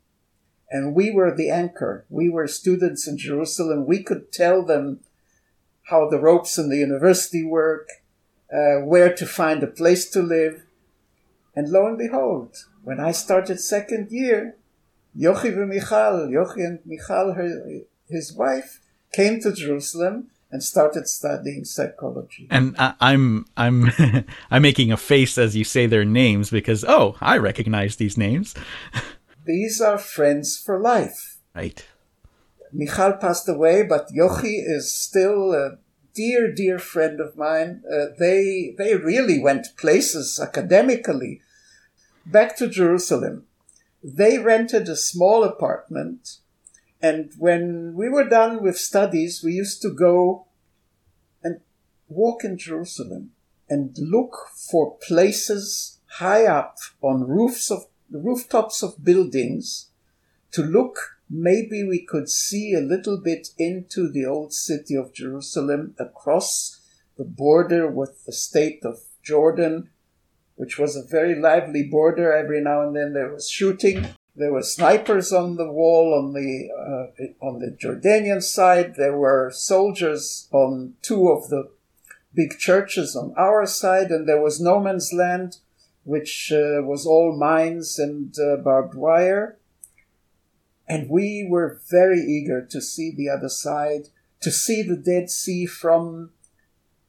And 0.72 0.96
we 0.96 1.12
were 1.12 1.36
the 1.36 1.50
anchor. 1.50 2.06
We 2.10 2.30
were 2.30 2.48
students 2.48 3.06
in 3.06 3.18
Jerusalem. 3.18 3.86
We 3.86 4.02
could 4.02 4.32
tell 4.32 4.64
them 4.64 5.02
how 5.90 6.08
the 6.08 6.20
ropes 6.20 6.58
in 6.58 6.70
the 6.70 6.78
university 6.78 7.44
work, 7.44 7.90
uh, 8.52 8.78
where 8.86 9.14
to 9.14 9.26
find 9.26 9.62
a 9.62 9.68
place 9.68 10.10
to 10.12 10.22
live. 10.22 10.64
And 11.54 11.70
lo 11.70 11.86
and 11.86 11.98
behold, 11.98 12.56
when 12.82 13.02
I 13.02 13.12
started 13.12 13.60
second 13.60 14.10
year, 14.10 14.56
Yochi 15.18 15.56
and 15.56 15.70
Michal, 15.70 16.28
Yochi 16.28 16.66
and 16.66 16.80
Michal, 16.86 17.34
her, 17.34 17.82
his 18.10 18.34
wife, 18.34 18.80
came 19.12 19.40
to 19.42 19.54
Jerusalem 19.54 20.30
and 20.52 20.64
started 20.64 21.08
studying 21.08 21.66
psychology. 21.66 22.48
And 22.50 22.76
I, 22.78 22.94
I'm 23.00 23.46
I'm 23.58 23.92
I'm 24.52 24.62
making 24.62 24.92
a 24.92 24.98
face 24.98 25.38
as 25.38 25.56
you 25.56 25.64
say 25.64 25.88
their 25.88 26.06
names 26.06 26.50
because 26.50 26.86
oh, 26.86 27.18
I 27.20 27.38
recognize 27.38 27.96
these 27.96 28.18
names. 28.18 28.54
These 29.46 29.82
are 29.82 29.98
friends 29.98 30.58
for 30.58 30.80
life. 30.80 31.38
Right. 31.54 31.86
Michal 32.72 33.14
passed 33.14 33.50
away, 33.50 33.84
but 33.84 34.08
Yochi 34.10 34.64
is 34.66 34.96
still 34.96 35.54
a 35.54 35.78
dear, 36.14 36.52
dear 36.52 36.80
friend 36.80 37.20
of 37.20 37.36
mine. 37.36 37.84
Uh, 37.92 38.06
they 38.18 38.74
they 38.78 38.96
really 38.96 39.40
went 39.40 39.76
places 39.78 40.40
academically. 40.42 41.42
Back 42.26 42.56
to 42.58 42.70
Jerusalem, 42.70 43.46
they 44.04 44.38
rented 44.38 44.90
a 44.90 44.96
small 44.96 45.44
apartment, 45.44 46.40
and 47.02 47.32
when 47.38 47.94
we 47.96 48.10
were 48.10 48.28
done 48.28 48.62
with 48.62 48.78
studies, 48.78 49.44
we 49.44 49.54
used 49.54 49.82
to 49.82 49.90
go 49.90 50.48
and 51.44 51.62
walk 52.08 52.44
in 52.44 52.58
Jerusalem 52.58 53.32
and 53.70 53.98
look 53.98 54.50
for 54.70 54.98
places 54.98 56.00
high 56.18 56.46
up 56.46 56.78
on 57.02 57.28
roofs 57.28 57.72
of 57.72 57.86
rooftops 58.12 58.84
of 58.84 59.04
buildings 59.04 59.90
to 60.52 60.62
look 60.62 61.14
maybe 61.30 61.84
we 61.84 62.00
could 62.00 62.30
see 62.30 62.74
a 62.74 62.82
little 62.82 63.18
bit 63.18 63.50
into 63.58 64.10
the 64.12 64.26
old 64.26 64.54
city 64.54 64.96
of 64.96 65.14
Jerusalem 65.14 65.96
across 65.98 66.80
the 67.18 67.24
border 67.24 67.90
with 67.90 68.26
the 68.26 68.32
state 68.32 68.86
of 68.86 69.00
Jordan, 69.24 69.90
which 70.64 70.80
was 70.80 70.96
a 70.96 71.04
very 71.04 71.36
lively 71.36 71.84
border. 71.84 72.32
Every 72.32 72.62
now 72.62 72.84
and 72.84 72.96
then 72.96 73.12
there 73.12 73.34
was 73.34 73.50
shooting. 73.50 74.08
There 74.34 74.54
were 74.54 74.64
snipers 74.64 75.34
on 75.34 75.58
the 75.58 75.70
wall 75.70 76.18
on 76.18 76.32
the 76.32 76.70
uh, 76.72 77.46
on 77.46 77.60
the 77.60 77.76
Jordanian 77.82 78.42
side. 78.42 78.96
There 78.96 79.18
were 79.18 79.52
soldiers 79.54 80.48
on 80.54 80.94
two 81.02 81.28
of 81.28 81.50
the 81.50 81.70
big 82.34 82.58
churches 82.60 83.14
on 83.14 83.34
our 83.36 83.66
side, 83.66 84.10
and 84.10 84.26
there 84.26 84.42
was 84.42 84.62
no 84.62 84.80
man's 84.80 85.12
land 85.12 85.58
which 86.06 86.50
uh, 86.54 86.80
was 86.82 87.06
all 87.06 87.36
mines 87.38 88.00
and 88.00 88.34
uh, 88.40 88.56
barbed 88.56 88.96
wire. 88.96 89.58
And 90.88 91.10
we 91.10 91.46
were 91.50 91.82
very 91.92 92.22
eager 92.22 92.66
to 92.72 92.80
see 92.82 93.12
the 93.14 93.28
other 93.28 93.50
side, 93.50 94.08
to 94.40 94.50
see 94.50 94.82
the 94.82 94.96
Dead 95.12 95.30
Sea 95.30 95.66
from 95.66 96.32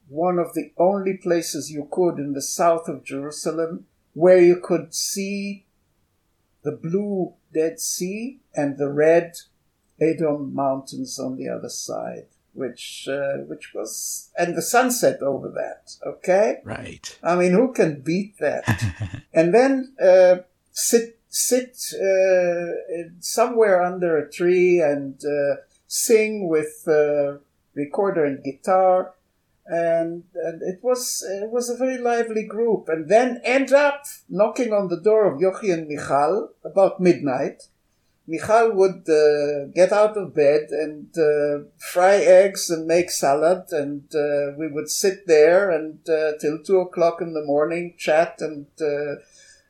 one 0.09 0.39
of 0.39 0.55
the 0.55 0.73
only 0.77 1.17
places 1.17 1.71
you 1.71 1.89
could 1.91 2.19
in 2.19 2.33
the 2.33 2.43
south 2.43 2.89
of 2.89 3.05
Jerusalem, 3.05 3.87
where 4.13 4.41
you 4.41 4.61
could 4.61 4.95
see 4.95 5.67
the 6.63 6.73
blue 6.73 7.35
Dead 7.53 7.81
Sea 7.81 8.41
and 8.55 8.79
the 8.79 8.91
red 8.91 9.35
Edom 10.01 10.55
Mountains 10.55 11.19
on 11.19 11.37
the 11.37 11.49
other 11.49 11.69
side 11.69 12.27
which 12.55 13.09
uh, 13.11 13.39
which 13.47 13.75
was 13.75 14.31
and 14.39 14.57
the 14.57 14.63
sunset 14.63 15.21
over 15.21 15.51
that. 15.51 15.95
Okay, 16.07 16.61
right. 16.65 17.19
I 17.23 17.35
mean, 17.35 17.53
who 17.53 17.73
can 17.73 18.01
beat 18.01 18.39
that? 18.39 19.23
and 19.35 19.53
then 19.53 19.95
uh, 20.03 20.37
sit 20.73 21.19
sit 21.29 21.77
uh, 21.95 23.11
somewhere 23.19 23.83
under 23.83 24.17
a 24.17 24.31
tree 24.31 24.81
and 24.81 25.21
uh, 25.25 25.57
sing 25.87 26.49
with 26.49 26.85
uh, 26.87 27.39
recorder 27.75 28.25
and 28.25 28.43
guitar. 28.43 29.15
And, 29.67 30.25
and 30.35 30.61
it 30.63 30.81
was 30.83 31.25
it 31.43 31.51
was 31.51 31.71
a 31.71 31.77
very 31.77 31.97
lively 31.97 32.45
group, 32.45 32.89
and 32.89 33.09
then 33.09 33.41
end 33.45 33.73
up 33.73 34.05
knocking 34.29 34.75
on 34.75 34.89
the 34.89 35.01
door 35.01 35.25
of 35.25 35.41
Yochi 35.41 35.73
and 35.73 35.89
Michal 35.89 36.51
about 36.63 37.01
midnight, 37.01 37.63
Michal 38.27 38.73
would 38.73 39.09
uh, 39.09 39.67
get 39.75 39.93
out 39.93 40.17
of 40.17 40.35
bed 40.35 40.69
and 40.71 41.09
uh, 41.17 41.65
fry 41.79 42.17
eggs 42.17 42.71
and 42.71 42.87
make 42.87 43.11
salad, 43.11 43.65
and 43.71 44.03
uh, 44.15 44.53
we 44.59 44.69
would 44.69 44.91
sit 44.91 45.27
there 45.27 45.71
and 45.71 45.99
uh, 46.09 46.33
till 46.41 46.63
two 46.63 46.79
o'clock 46.81 47.21
in 47.21 47.35
the 47.35 47.45
morning 47.45 47.95
chat 47.99 48.41
and 48.41 48.67
uh, 48.81 49.17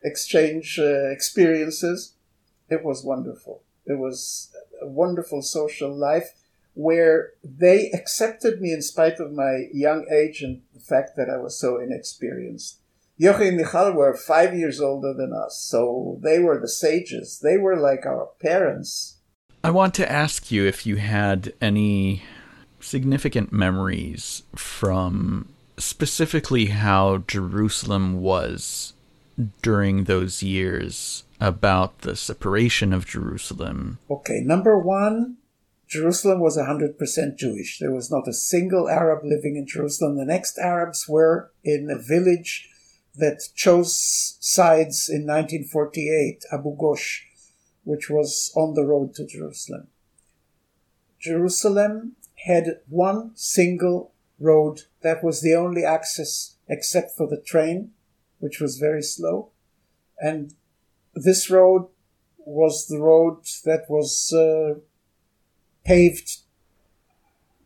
exchange 0.03 0.79
uh, 0.79 1.09
experiences. 1.09 2.13
It 2.69 2.83
was 2.83 3.03
wonderful. 3.03 3.61
It 3.85 3.97
was 3.97 4.51
a 4.81 4.87
wonderful 4.87 5.41
social 5.41 5.93
life 5.93 6.33
where 6.75 7.31
they 7.43 7.89
accepted 7.91 8.61
me 8.61 8.71
in 8.71 8.81
spite 8.81 9.19
of 9.19 9.33
my 9.33 9.65
young 9.73 10.05
age 10.11 10.41
and 10.41 10.61
the 10.73 10.79
fact 10.79 11.15
that 11.15 11.29
I 11.29 11.37
was 11.37 11.59
so 11.59 11.79
inexperienced. 11.79 12.79
Yochi 13.19 13.47
and 13.47 13.57
Michal 13.57 13.93
were 13.93 14.13
five 14.13 14.53
years 14.53 14.81
older 14.81 15.13
than 15.13 15.31
us, 15.33 15.57
so 15.57 16.19
they 16.21 16.39
were 16.39 16.59
the 16.59 16.67
sages. 16.67 17.39
They 17.41 17.57
were 17.57 17.77
like 17.77 18.05
our 18.05 18.29
parents. 18.41 19.19
I 19.63 19.71
want 19.71 19.93
to 19.95 20.11
ask 20.11 20.51
you 20.51 20.65
if 20.65 20.85
you 20.85 20.97
had 20.97 21.53
any 21.61 22.23
significant 22.81 23.51
memories 23.51 24.43
from 24.55 25.47
specifically 25.77 26.67
how 26.67 27.19
Jerusalem 27.27 28.21
was 28.21 28.93
during 29.61 30.03
those 30.03 30.43
years 30.43 31.23
about 31.39 31.99
the 31.99 32.15
separation 32.15 32.93
of 32.93 33.05
Jerusalem. 33.05 33.97
Okay, 34.09 34.41
number 34.41 34.77
one, 34.77 35.37
Jerusalem 35.87 36.39
was 36.39 36.57
100% 36.57 37.37
Jewish. 37.37 37.79
There 37.79 37.91
was 37.91 38.09
not 38.09 38.27
a 38.27 38.33
single 38.33 38.89
Arab 38.89 39.23
living 39.23 39.55
in 39.55 39.67
Jerusalem. 39.67 40.17
The 40.17 40.25
next 40.25 40.57
Arabs 40.57 41.07
were 41.07 41.51
in 41.63 41.89
a 41.89 42.01
village 42.01 42.69
that 43.15 43.41
chose 43.55 44.37
sides 44.39 45.09
in 45.09 45.21
1948, 45.21 46.43
Abu 46.51 46.75
Ghosh, 46.75 47.21
which 47.83 48.09
was 48.09 48.51
on 48.55 48.73
the 48.73 48.83
road 48.83 49.13
to 49.15 49.25
Jerusalem. 49.25 49.87
Jerusalem 51.19 52.15
had 52.45 52.79
one 52.89 53.31
single 53.35 54.13
road 54.39 54.81
that 55.01 55.23
was 55.23 55.41
the 55.41 55.55
only 55.55 55.83
access 55.83 56.57
except 56.67 57.15
for 57.15 57.27
the 57.27 57.41
train, 57.41 57.91
which 58.39 58.59
was 58.59 58.77
very 58.77 59.01
slow. 59.01 59.51
And 60.19 60.53
this 61.13 61.49
road 61.49 61.87
was 62.37 62.87
the 62.87 62.99
road 62.99 63.43
that 63.63 63.85
was 63.89 64.33
uh, 64.33 64.79
paved 65.85 66.39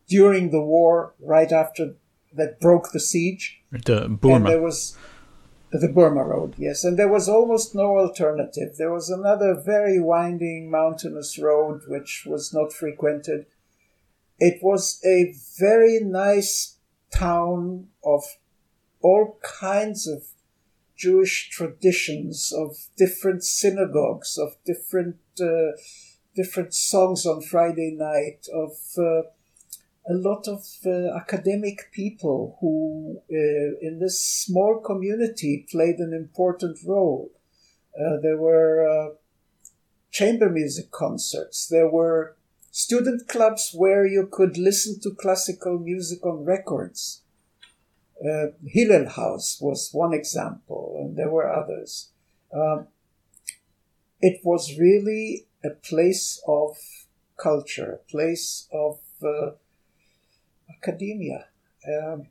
during 0.08 0.50
the 0.50 0.60
war, 0.60 1.14
right 1.20 1.50
after 1.50 1.94
that 2.34 2.60
broke 2.60 2.92
the 2.92 3.00
siege. 3.00 3.60
The 3.72 4.08
Burma. 4.08 4.36
And 4.36 4.46
there 4.46 4.62
was 4.62 4.96
the 5.72 5.88
Burma 5.88 6.24
Road, 6.24 6.54
yes. 6.58 6.84
And 6.84 6.98
there 6.98 7.08
was 7.08 7.28
almost 7.28 7.74
no 7.74 7.96
alternative. 7.96 8.76
There 8.76 8.92
was 8.92 9.08
another 9.08 9.54
very 9.54 10.00
winding 10.00 10.70
mountainous 10.70 11.38
road 11.38 11.82
which 11.86 12.24
was 12.26 12.52
not 12.52 12.72
frequented. 12.72 13.46
It 14.38 14.62
was 14.62 15.00
a 15.04 15.34
very 15.58 16.00
nice 16.00 16.76
town 17.12 17.88
of 18.04 18.24
all 19.00 19.38
kinds 19.42 20.06
of 20.06 20.24
Jewish 20.96 21.48
traditions, 21.50 22.52
of 22.52 22.88
different 22.96 23.44
synagogues, 23.44 24.36
of 24.36 24.56
different 24.66 25.16
uh, 25.40 25.72
different 26.40 26.74
songs 26.74 27.26
on 27.26 27.42
Friday 27.42 27.90
night, 27.96 28.46
of 28.64 28.72
uh, 28.96 29.22
a 30.08 30.14
lot 30.28 30.48
of 30.48 30.60
uh, 30.86 31.14
academic 31.22 31.78
people 31.92 32.56
who, 32.60 33.20
uh, 33.30 33.86
in 33.86 33.98
this 34.00 34.16
small 34.20 34.80
community, 34.80 35.66
played 35.70 35.98
an 35.98 36.12
important 36.14 36.78
role. 36.86 37.30
Uh, 37.94 38.16
there 38.22 38.38
were 38.38 38.74
uh, 38.88 39.08
chamber 40.10 40.48
music 40.48 40.90
concerts. 40.90 41.68
There 41.68 41.90
were 41.90 42.36
student 42.70 43.28
clubs 43.28 43.72
where 43.74 44.06
you 44.06 44.28
could 44.30 44.56
listen 44.56 45.00
to 45.00 45.20
classical 45.24 45.78
music 45.78 46.24
on 46.24 46.44
records. 46.44 47.22
Uh, 48.24 48.46
Hillel 48.66 49.08
House 49.08 49.58
was 49.60 49.90
one 49.92 50.14
example, 50.14 50.96
and 51.00 51.16
there 51.16 51.30
were 51.30 51.52
others. 51.52 52.10
Um, 52.52 52.86
it 54.20 54.40
was 54.44 54.78
really 54.78 55.46
a 55.64 55.70
place 55.70 56.42
of 56.46 56.76
culture, 57.36 58.00
a 58.00 58.10
place 58.10 58.68
of 58.72 59.00
uh, 59.22 59.52
academia. 60.70 61.46
Um, 61.86 62.28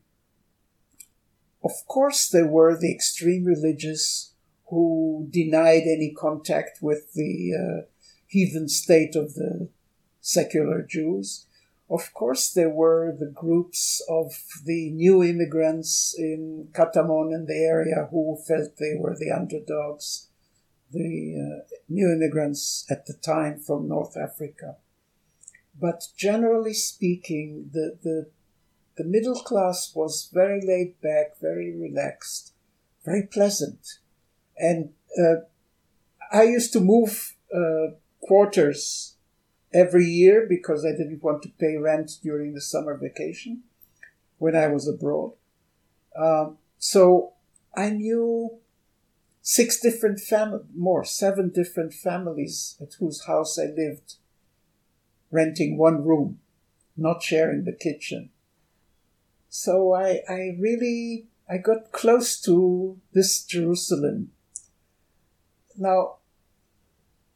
of 1.63 1.71
course, 1.87 2.29
there 2.29 2.47
were 2.47 2.77
the 2.77 2.91
extreme 2.91 3.43
religious 3.43 4.33
who 4.69 5.27
denied 5.29 5.83
any 5.83 6.13
contact 6.15 6.79
with 6.81 7.13
the 7.13 7.53
uh, 7.53 7.85
heathen 8.27 8.69
state 8.69 9.15
of 9.15 9.33
the 9.33 9.69
secular 10.21 10.83
Jews. 10.83 11.47
Of 11.89 12.13
course, 12.13 12.51
there 12.53 12.69
were 12.69 13.15
the 13.17 13.31
groups 13.33 14.01
of 14.07 14.31
the 14.63 14.91
new 14.91 15.23
immigrants 15.23 16.15
in 16.17 16.69
Katamon 16.71 17.33
and 17.33 17.47
the 17.47 17.57
area 17.57 18.07
who 18.11 18.37
felt 18.47 18.77
they 18.77 18.93
were 18.95 19.15
the 19.17 19.31
underdogs, 19.31 20.28
the 20.91 21.35
uh, 21.37 21.75
new 21.87 22.11
immigrants 22.11 22.85
at 22.89 23.05
the 23.05 23.13
time 23.13 23.59
from 23.59 23.87
North 23.87 24.17
Africa. 24.17 24.77
But 25.79 26.07
generally 26.17 26.73
speaking, 26.73 27.69
the, 27.73 27.97
the, 28.03 28.29
the 28.97 29.03
middle 29.03 29.39
class 29.41 29.93
was 29.95 30.29
very 30.33 30.61
laid 30.65 30.99
back, 31.01 31.39
very 31.39 31.75
relaxed, 31.75 32.53
very 33.05 33.23
pleasant. 33.23 33.99
And 34.57 34.89
uh, 35.17 35.45
I 36.31 36.43
used 36.43 36.73
to 36.73 36.81
move 36.81 37.35
uh, 37.55 37.93
quarters 38.19 39.15
every 39.73 40.05
year 40.05 40.45
because 40.49 40.85
I 40.85 40.91
didn't 40.91 41.23
want 41.23 41.43
to 41.43 41.49
pay 41.59 41.77
rent 41.77 42.11
during 42.21 42.53
the 42.53 42.61
summer 42.61 42.97
vacation 42.97 43.63
when 44.37 44.55
I 44.55 44.67
was 44.67 44.87
abroad. 44.87 45.33
Um, 46.15 46.57
so 46.77 47.33
I 47.75 47.91
knew 47.91 48.59
six 49.49 49.79
different 49.79 50.19
families, 50.19 50.67
more, 50.75 51.03
seven 51.03 51.49
different 51.49 51.91
families 51.91 52.77
at 52.79 52.93
whose 52.99 53.25
house 53.25 53.57
I 53.57 53.65
lived, 53.75 54.17
renting 55.31 55.75
one 55.75 56.05
room, 56.05 56.39
not 56.95 57.23
sharing 57.23 57.63
the 57.63 57.73
kitchen. 57.73 58.29
So 59.49 59.91
I, 59.91 60.21
I 60.29 60.55
really, 60.59 61.25
I 61.49 61.57
got 61.57 61.91
close 61.91 62.39
to 62.41 62.99
this 63.13 63.43
Jerusalem. 63.43 64.33
Now, 65.75 66.17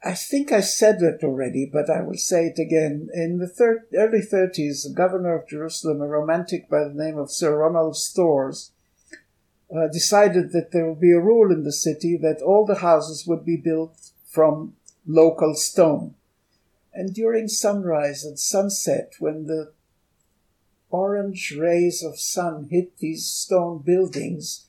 I 0.03 0.13
think 0.13 0.51
I 0.51 0.61
said 0.61 1.01
it 1.01 1.23
already, 1.23 1.65
but 1.65 1.89
I 1.89 2.03
will 2.03 2.17
say 2.17 2.45
it 2.45 2.59
again. 2.59 3.09
In 3.15 3.39
the 3.39 3.47
thir- 3.47 3.87
early 3.97 4.21
30s, 4.21 4.83
the 4.83 4.93
governor 4.93 5.33
of 5.33 5.47
Jerusalem, 5.47 5.99
a 5.99 6.07
romantic 6.07 6.69
by 6.69 6.83
the 6.83 6.93
name 6.93 7.17
of 7.17 7.31
Sir 7.31 7.57
Ronald 7.57 7.97
Storrs, 7.97 8.71
uh, 9.75 9.87
decided 9.87 10.51
that 10.51 10.71
there 10.71 10.87
would 10.87 10.99
be 10.99 11.11
a 11.11 11.19
rule 11.19 11.51
in 11.51 11.63
the 11.63 11.71
city 11.71 12.17
that 12.17 12.41
all 12.41 12.65
the 12.65 12.75
houses 12.75 13.25
would 13.25 13.43
be 13.45 13.57
built 13.57 14.11
from 14.27 14.75
local 15.05 15.55
stone. 15.55 16.15
And 16.93 17.13
during 17.13 17.47
sunrise 17.47 18.23
and 18.23 18.37
sunset, 18.39 19.13
when 19.19 19.47
the 19.47 19.73
orange 20.89 21.55
rays 21.57 22.03
of 22.03 22.19
sun 22.19 22.67
hit 22.69 22.97
these 22.97 23.25
stone 23.25 23.79
buildings, 23.79 24.67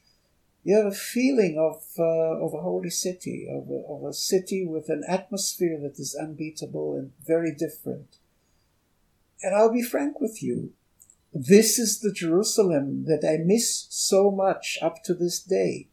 you 0.65 0.75
have 0.75 0.87
a 0.87 0.97
feeling 0.97 1.59
of 1.59 1.83
uh, 1.99 2.43
of 2.43 2.55
a 2.55 2.63
holy 2.63 2.89
city, 2.89 3.47
of 3.51 3.69
a, 3.69 3.83
of 3.87 4.05
a 4.05 4.15
city 4.15 4.67
with 4.67 4.89
an 4.89 5.05
atmosphere 5.07 5.79
that 5.83 5.99
is 5.99 6.17
unbeatable 6.19 6.97
and 6.97 7.13
very 7.27 7.55
different. 7.55 8.17
And 9.43 9.55
I'll 9.55 9.73
be 9.73 9.83
frank 9.83 10.21
with 10.21 10.43
you, 10.43 10.73
this 11.35 11.81
is 11.81 11.99
the 11.99 12.13
Jerusalem 12.13 13.07
that 13.07 13.29
I 13.29 13.43
miss 13.45 13.87
so 13.91 14.31
much 14.31 14.79
up 14.81 15.03
to 15.05 15.15
this 15.15 15.41
day. 15.41 15.89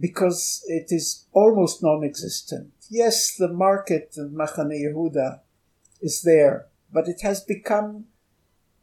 Because 0.00 0.64
it 0.66 0.86
is 0.88 1.26
almost 1.32 1.82
non-existent. 1.82 2.72
Yes, 2.90 3.36
the 3.36 3.52
market 3.52 4.14
in 4.16 4.30
Machane 4.30 4.72
Yehuda 4.72 5.40
is 6.00 6.22
there, 6.22 6.66
but 6.90 7.06
it 7.06 7.20
has 7.20 7.42
become 7.42 8.06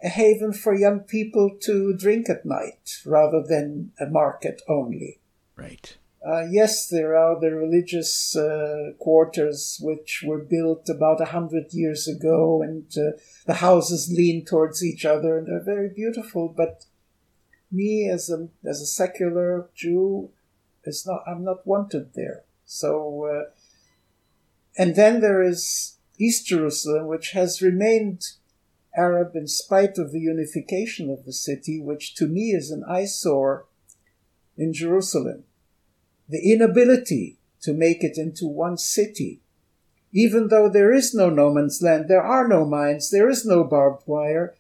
a 0.04 0.10
haven 0.10 0.54
for 0.54 0.74
young 0.74 1.02
people 1.02 1.58
to 1.62 1.94
drink 1.98 2.30
at 2.30 2.46
night 2.46 3.02
rather 3.06 3.44
than 3.44 3.92
a 4.00 4.06
market 4.06 4.62
only. 4.68 5.20
Right. 5.56 5.98
Uh, 6.24 6.46
yes, 6.52 6.88
there 6.88 7.18
are 7.18 7.40
the 7.40 7.52
religious 7.52 8.36
uh, 8.36 8.92
quarters 9.00 9.80
which 9.82 10.24
were 10.24 10.38
built 10.38 10.88
about 10.88 11.20
a 11.20 11.26
hundred 11.26 11.74
years 11.74 12.08
ago, 12.08 12.62
and 12.62 12.86
uh, 12.96 13.18
the 13.48 13.56
houses 13.56 14.14
lean 14.16 14.46
towards 14.46 14.86
each 14.86 15.04
other, 15.04 15.38
and 15.38 15.48
they're 15.48 15.64
very 15.64 15.90
beautiful. 15.90 16.48
But 16.48 16.86
me, 17.72 18.08
as 18.08 18.30
a 18.30 18.50
as 18.64 18.82
a 18.82 18.86
secular 18.86 19.70
Jew, 19.74 20.30
is 20.84 21.08
not 21.08 21.24
I'm 21.26 21.44
not 21.44 21.66
wanted 21.66 22.14
there. 22.14 22.44
So, 22.66 23.26
uh, 23.26 23.50
and 24.78 24.96
then 24.96 25.22
there 25.22 25.42
is 25.42 25.98
East 26.20 26.46
Jerusalem, 26.46 27.08
which 27.08 27.32
has 27.32 27.64
remained 27.64 28.34
Arab 28.96 29.36
in 29.36 29.48
spite 29.48 29.98
of 29.98 30.12
the 30.12 30.20
unification 30.20 31.10
of 31.10 31.26
the 31.26 31.34
city, 31.34 31.82
which 31.82 32.14
to 32.16 32.28
me 32.28 32.52
is 32.52 32.70
an 32.70 32.84
eyesore 32.88 33.66
in 34.56 34.72
Jerusalem. 34.72 35.46
The 36.32 36.52
inability 36.52 37.38
to 37.62 37.74
make 37.74 38.04
it 38.04 38.18
into 38.18 38.48
one 38.48 38.78
city. 38.78 39.42
Even 40.14 40.48
though 40.48 40.70
there 40.70 40.92
is 40.92 41.14
no 41.14 41.30
no 41.30 41.54
man's 41.54 41.82
land, 41.82 42.06
there 42.08 42.24
are 42.24 42.48
no 42.48 42.66
mines, 42.66 43.12
there 43.12 43.30
is 43.30 43.46
no 43.46 43.64
barbed 43.64 44.04
wire, 44.08 44.56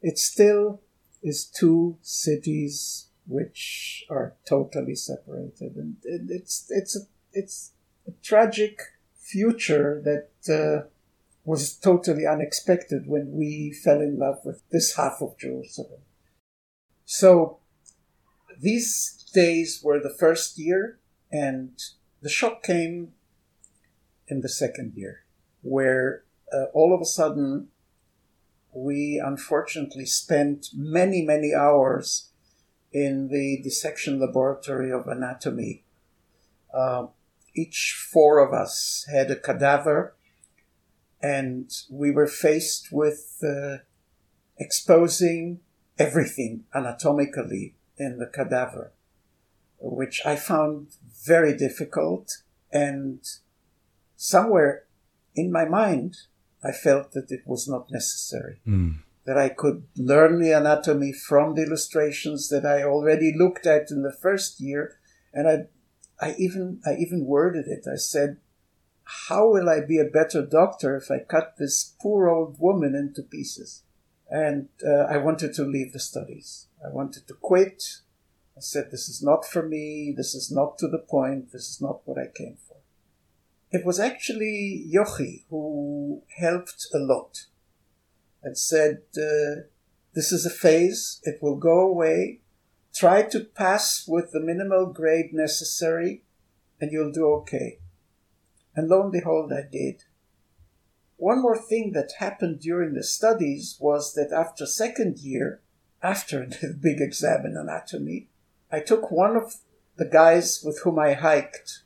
it 0.00 0.18
still 0.18 0.80
is 1.22 1.46
two 1.46 1.96
cities 2.02 3.08
which 3.26 4.04
are 4.10 4.34
totally 4.46 4.94
separated. 4.94 5.76
And 5.76 5.96
it's, 6.04 6.66
it's, 6.68 6.94
a, 6.94 7.00
it's 7.32 7.72
a 8.06 8.12
tragic 8.22 8.78
future 9.16 10.02
that 10.04 10.28
uh, 10.52 10.86
was 11.44 11.74
totally 11.74 12.26
unexpected 12.26 13.06
when 13.06 13.32
we 13.32 13.72
fell 13.72 14.00
in 14.00 14.18
love 14.18 14.38
with 14.44 14.62
this 14.70 14.96
half 14.96 15.22
of 15.22 15.38
Jerusalem. 15.38 16.00
So 17.06 17.58
these 18.60 19.24
days 19.34 19.80
were 19.82 20.00
the 20.00 20.14
first 20.18 20.58
year, 20.58 20.98
and 21.34 21.70
the 22.22 22.28
shock 22.28 22.62
came 22.62 23.12
in 24.28 24.40
the 24.40 24.48
second 24.48 24.92
year, 24.94 25.24
where 25.62 26.22
uh, 26.52 26.66
all 26.72 26.94
of 26.94 27.00
a 27.00 27.04
sudden 27.04 27.68
we 28.72 29.20
unfortunately 29.24 30.06
spent 30.06 30.68
many, 30.72 31.22
many 31.22 31.52
hours 31.52 32.30
in 32.92 33.28
the 33.28 33.60
dissection 33.64 34.20
laboratory 34.20 34.92
of 34.92 35.08
anatomy. 35.08 35.82
Uh, 36.72 37.06
each 37.54 38.08
four 38.12 38.38
of 38.38 38.52
us 38.54 39.04
had 39.12 39.28
a 39.30 39.36
cadaver 39.36 40.14
and 41.20 41.70
we 41.90 42.10
were 42.10 42.26
faced 42.26 42.92
with 42.92 43.42
uh, 43.42 43.78
exposing 44.58 45.58
everything 45.98 46.64
anatomically 46.74 47.74
in 47.96 48.18
the 48.18 48.26
cadaver, 48.26 48.92
which 49.90 50.22
I 50.24 50.36
found 50.36 50.88
very 51.24 51.56
difficult. 51.56 52.38
And 52.72 53.20
somewhere 54.16 54.84
in 55.34 55.52
my 55.52 55.64
mind, 55.64 56.16
I 56.62 56.72
felt 56.72 57.12
that 57.12 57.30
it 57.30 57.42
was 57.46 57.68
not 57.68 57.90
necessary. 57.90 58.60
Mm. 58.66 58.98
That 59.26 59.38
I 59.38 59.48
could 59.48 59.84
learn 59.96 60.40
the 60.40 60.52
anatomy 60.52 61.12
from 61.12 61.54
the 61.54 61.62
illustrations 61.62 62.48
that 62.48 62.66
I 62.66 62.82
already 62.82 63.32
looked 63.36 63.66
at 63.66 63.90
in 63.90 64.02
the 64.02 64.12
first 64.12 64.60
year. 64.60 64.98
And 65.32 65.48
I, 65.48 66.24
I 66.24 66.34
even, 66.38 66.80
I 66.86 66.94
even 66.94 67.24
worded 67.24 67.66
it. 67.66 67.86
I 67.90 67.96
said, 67.96 68.38
how 69.28 69.48
will 69.48 69.68
I 69.68 69.80
be 69.80 69.98
a 69.98 70.04
better 70.04 70.44
doctor 70.44 70.96
if 70.96 71.10
I 71.10 71.18
cut 71.18 71.56
this 71.58 71.94
poor 72.00 72.28
old 72.28 72.56
woman 72.58 72.94
into 72.94 73.22
pieces? 73.22 73.82
And 74.30 74.68
uh, 74.86 75.04
I 75.04 75.18
wanted 75.18 75.52
to 75.54 75.64
leave 75.64 75.92
the 75.92 76.00
studies. 76.00 76.68
I 76.84 76.88
wanted 76.90 77.28
to 77.28 77.34
quit. 77.34 78.00
I 78.56 78.60
said, 78.60 78.90
this 78.90 79.08
is 79.08 79.22
not 79.22 79.44
for 79.44 79.66
me. 79.66 80.14
This 80.16 80.34
is 80.34 80.50
not 80.50 80.78
to 80.78 80.88
the 80.88 80.98
point. 80.98 81.50
This 81.52 81.68
is 81.68 81.80
not 81.80 82.02
what 82.04 82.18
I 82.18 82.28
came 82.32 82.56
for. 82.68 82.76
It 83.70 83.84
was 83.84 83.98
actually 83.98 84.86
Yochi 84.94 85.42
who 85.50 86.22
helped 86.38 86.86
a 86.94 86.98
lot 86.98 87.46
and 88.42 88.56
said, 88.56 89.02
uh, 89.16 89.66
this 90.14 90.30
is 90.30 90.46
a 90.46 90.50
phase. 90.50 91.20
It 91.24 91.42
will 91.42 91.56
go 91.56 91.80
away. 91.80 92.40
Try 92.94 93.22
to 93.22 93.40
pass 93.40 94.04
with 94.06 94.30
the 94.30 94.40
minimal 94.40 94.86
grade 94.86 95.32
necessary 95.32 96.22
and 96.80 96.92
you'll 96.92 97.10
do 97.10 97.26
okay. 97.26 97.80
And 98.76 98.88
lo 98.88 99.02
and 99.02 99.10
behold, 99.10 99.52
I 99.52 99.62
did. 99.70 100.04
One 101.16 101.42
more 101.42 101.58
thing 101.58 101.92
that 101.92 102.12
happened 102.18 102.60
during 102.60 102.94
the 102.94 103.02
studies 103.02 103.76
was 103.80 104.14
that 104.14 104.32
after 104.32 104.66
second 104.66 105.18
year, 105.18 105.60
after 106.02 106.46
the 106.62 106.76
big 106.80 107.00
exam 107.00 107.46
in 107.46 107.56
anatomy, 107.56 108.28
I 108.74 108.80
took 108.80 109.12
one 109.12 109.36
of 109.36 109.54
the 109.96 110.04
guys 110.04 110.60
with 110.64 110.80
whom 110.82 110.98
I 110.98 111.12
hiked, 111.12 111.84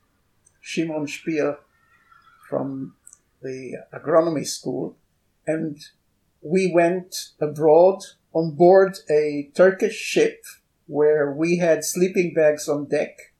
Shimon 0.62 1.06
Spiel, 1.06 1.58
from 2.48 2.94
the 3.42 3.74
agronomy 3.92 4.46
school, 4.46 4.96
and 5.46 5.76
we 6.40 6.72
went 6.72 7.32
abroad 7.40 8.04
on 8.32 8.52
board 8.52 8.96
a 9.10 9.50
Turkish 9.54 9.98
ship 9.98 10.42
where 10.86 11.30
we 11.30 11.58
had 11.58 11.84
sleeping 11.84 12.32
bags 12.32 12.70
on 12.70 12.86
deck 12.86 13.34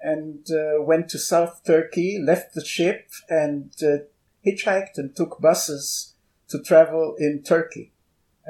and 0.00 0.44
uh, 0.50 0.82
went 0.82 1.08
to 1.10 1.20
South 1.20 1.62
Turkey, 1.64 2.18
left 2.20 2.54
the 2.54 2.64
ship, 2.64 3.10
and 3.28 3.70
uh, 3.80 3.98
hitchhiked 4.44 4.96
and 4.96 5.14
took 5.14 5.40
buses 5.40 6.14
to 6.48 6.60
travel 6.60 7.14
in 7.16 7.44
Turkey. 7.44 7.92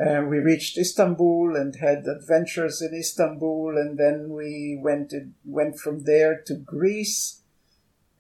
And 0.03 0.31
we 0.31 0.39
reached 0.39 0.79
Istanbul 0.79 1.57
and 1.57 1.77
had 1.77 2.07
adventures 2.07 2.81
in 2.81 2.95
Istanbul, 2.95 3.77
and 3.77 3.99
then 3.99 4.31
we 4.31 4.79
went 4.81 5.13
in, 5.13 5.35
went 5.45 5.79
from 5.79 6.05
there 6.05 6.41
to 6.47 6.55
Greece, 6.55 7.43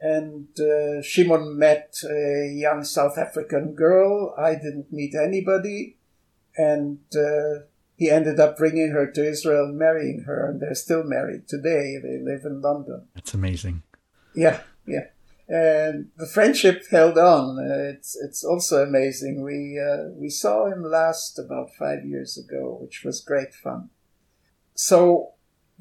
And 0.01 0.49
uh, 0.59 1.03
Shimon 1.03 1.59
met 1.59 1.95
a 2.09 2.51
young 2.51 2.85
South 2.85 3.19
African 3.19 3.75
girl. 3.75 4.35
I 4.37 4.55
didn't 4.55 4.93
meet 4.93 5.15
anybody. 5.15 5.99
And 6.57 7.01
uh, 7.15 7.65
he 7.97 8.11
ended 8.11 8.41
up 8.41 8.57
bringing 8.57 8.91
her 8.91 9.11
to 9.11 9.29
Israel 9.29 9.67
and 9.67 9.79
marrying 9.79 10.23
her. 10.23 10.51
And 10.51 10.61
they're 10.61 10.75
still 10.75 11.05
married 11.05 11.49
today. 11.49 11.99
They 12.03 12.19
live 12.19 12.45
in 12.45 12.63
London. 12.63 13.09
That's 13.15 13.35
amazing. 13.35 13.83
Yeah, 14.35 14.61
yeah. 14.87 15.09
And 15.53 16.11
the 16.17 16.29
friendship 16.29 16.85
held 16.93 17.19
on. 17.19 17.59
It's 17.59 18.17
it's 18.17 18.45
also 18.45 18.85
amazing. 18.85 19.43
We 19.43 19.81
uh, 19.81 20.11
we 20.15 20.31
saw 20.31 20.67
him 20.67 20.85
last 20.85 21.41
about 21.41 21.75
five 21.77 22.05
years 22.05 22.39
ago, 22.39 22.79
which 22.81 23.03
was 23.05 23.21
great 23.21 23.53
fun. 23.53 23.91
So 24.75 25.33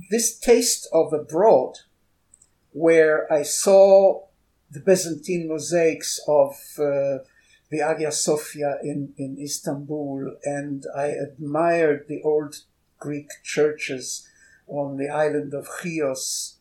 this 0.10 0.40
taste 0.40 0.88
of 0.92 1.14
abroad, 1.14 1.76
where 2.72 3.32
I 3.32 3.44
saw 3.44 4.24
the 4.72 4.80
Byzantine 4.80 5.48
mosaics 5.48 6.20
of 6.28 6.54
uh, 6.80 7.20
the 7.70 7.80
Hagia 7.80 8.12
Sophia 8.12 8.78
in, 8.82 9.14
in 9.18 9.38
Istanbul, 9.40 10.36
and 10.44 10.86
I 10.96 11.08
admired 11.08 12.06
the 12.08 12.22
old 12.24 12.56
Greek 12.98 13.30
churches 13.44 14.28
on 14.68 14.98
the 14.98 15.10
island 15.10 15.54
of 15.54 15.68
Chios, 15.82 16.58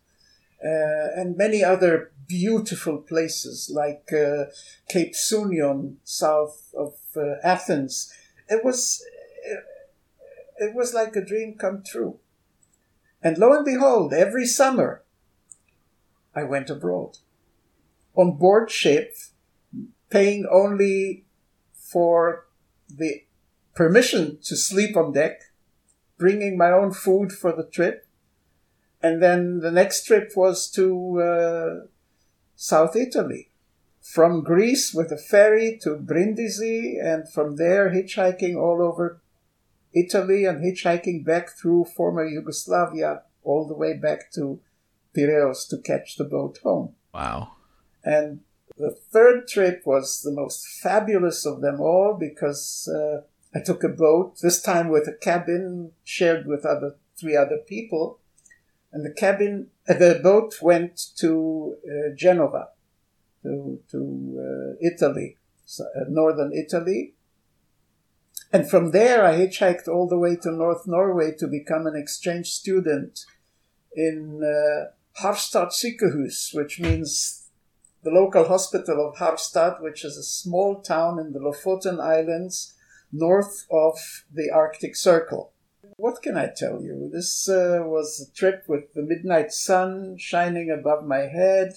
uh, 0.62 1.08
and 1.16 1.36
many 1.36 1.64
other 1.64 2.12
beautiful 2.28 2.98
places 2.98 3.70
like 3.74 4.12
uh, 4.12 4.44
Cape 4.88 5.14
Sunion, 5.14 5.96
south 6.04 6.72
of 6.76 6.94
uh, 7.16 7.36
Athens. 7.42 8.12
It 8.48 8.64
was 8.64 9.02
it, 9.44 9.64
it 10.58 10.74
was 10.74 10.94
like 10.94 11.16
a 11.16 11.24
dream 11.24 11.56
come 11.58 11.82
true. 11.84 12.18
And 13.22 13.38
lo 13.38 13.52
and 13.52 13.64
behold, 13.64 14.12
every 14.12 14.46
summer 14.46 15.02
I 16.34 16.44
went 16.44 16.70
abroad 16.70 17.18
on 18.14 18.36
board 18.36 18.70
ship, 18.70 19.16
paying 20.10 20.46
only 20.50 21.24
for 21.72 22.46
the 22.88 23.22
permission 23.74 24.38
to 24.42 24.56
sleep 24.56 24.96
on 24.96 25.12
deck, 25.12 25.40
bringing 26.18 26.58
my 26.58 26.70
own 26.70 26.92
food 26.92 27.32
for 27.32 27.52
the 27.52 27.64
trip. 27.64 28.06
And 29.00 29.22
then 29.22 29.60
the 29.60 29.70
next 29.70 30.04
trip 30.04 30.32
was 30.34 30.68
to 30.72 31.20
uh, 31.20 31.86
South 32.60 32.96
Italy. 32.96 33.50
From 34.02 34.42
Greece 34.42 34.92
with 34.92 35.12
a 35.12 35.16
ferry 35.16 35.78
to 35.82 35.90
Brindisi, 35.90 36.98
and 37.00 37.30
from 37.32 37.54
there 37.54 37.90
hitchhiking 37.90 38.56
all 38.56 38.82
over 38.82 39.20
Italy 39.94 40.44
and 40.44 40.60
hitchhiking 40.60 41.24
back 41.24 41.50
through 41.50 41.84
former 41.84 42.26
Yugoslavia 42.26 43.22
all 43.44 43.68
the 43.68 43.76
way 43.76 43.96
back 43.96 44.32
to 44.32 44.58
Piraeus 45.14 45.68
to 45.68 45.78
catch 45.78 46.16
the 46.16 46.24
boat 46.24 46.58
home. 46.64 46.96
Wow. 47.14 47.52
And 48.02 48.40
the 48.76 48.90
third 48.90 49.46
trip 49.46 49.82
was 49.86 50.22
the 50.22 50.32
most 50.32 50.66
fabulous 50.82 51.46
of 51.46 51.60
them 51.60 51.80
all 51.80 52.16
because 52.18 52.88
uh, 52.92 53.22
I 53.54 53.62
took 53.64 53.84
a 53.84 53.88
boat, 53.88 54.38
this 54.42 54.60
time 54.60 54.88
with 54.88 55.06
a 55.06 55.16
cabin 55.16 55.92
shared 56.02 56.44
with 56.46 56.66
other 56.66 56.96
three 57.16 57.36
other 57.36 57.58
people. 57.58 58.18
And 58.92 59.04
the 59.06 59.14
cabin, 59.14 59.68
the 59.88 60.20
boat 60.22 60.54
went 60.60 61.00
to 61.16 61.76
uh, 61.86 62.14
Genova, 62.14 62.68
to, 63.42 63.80
to 63.90 63.96
uh, 64.38 64.86
Italy, 64.86 65.36
so, 65.64 65.84
uh, 65.84 66.04
northern 66.08 66.52
Italy. 66.52 67.14
And 68.52 68.68
from 68.68 68.92
there, 68.92 69.24
I 69.24 69.34
hitchhiked 69.34 69.88
all 69.88 70.08
the 70.08 70.18
way 70.18 70.36
to 70.36 70.50
North 70.50 70.86
Norway 70.86 71.32
to 71.38 71.46
become 71.46 71.86
an 71.86 71.96
exchange 71.96 72.50
student 72.50 73.24
in 73.94 74.42
uh, 74.42 74.90
Harstad 75.22 75.72
Sykehus, 75.72 76.54
which 76.54 76.80
means 76.80 77.48
the 78.02 78.10
local 78.10 78.46
hospital 78.46 79.06
of 79.06 79.16
Harstad, 79.16 79.82
which 79.82 80.04
is 80.04 80.16
a 80.16 80.22
small 80.22 80.80
town 80.80 81.18
in 81.18 81.32
the 81.32 81.40
Lofoten 81.40 82.00
Islands 82.00 82.74
north 83.12 83.66
of 83.70 84.24
the 84.32 84.50
Arctic 84.50 84.94
Circle. 84.94 85.52
What 85.98 86.22
can 86.22 86.36
I 86.36 86.46
tell 86.46 86.80
you? 86.80 87.10
This 87.12 87.48
uh, 87.48 87.80
was 87.82 88.20
a 88.20 88.32
trip 88.32 88.68
with 88.68 88.94
the 88.94 89.02
midnight 89.02 89.50
sun 89.50 90.16
shining 90.16 90.70
above 90.70 91.04
my 91.04 91.22
head, 91.26 91.72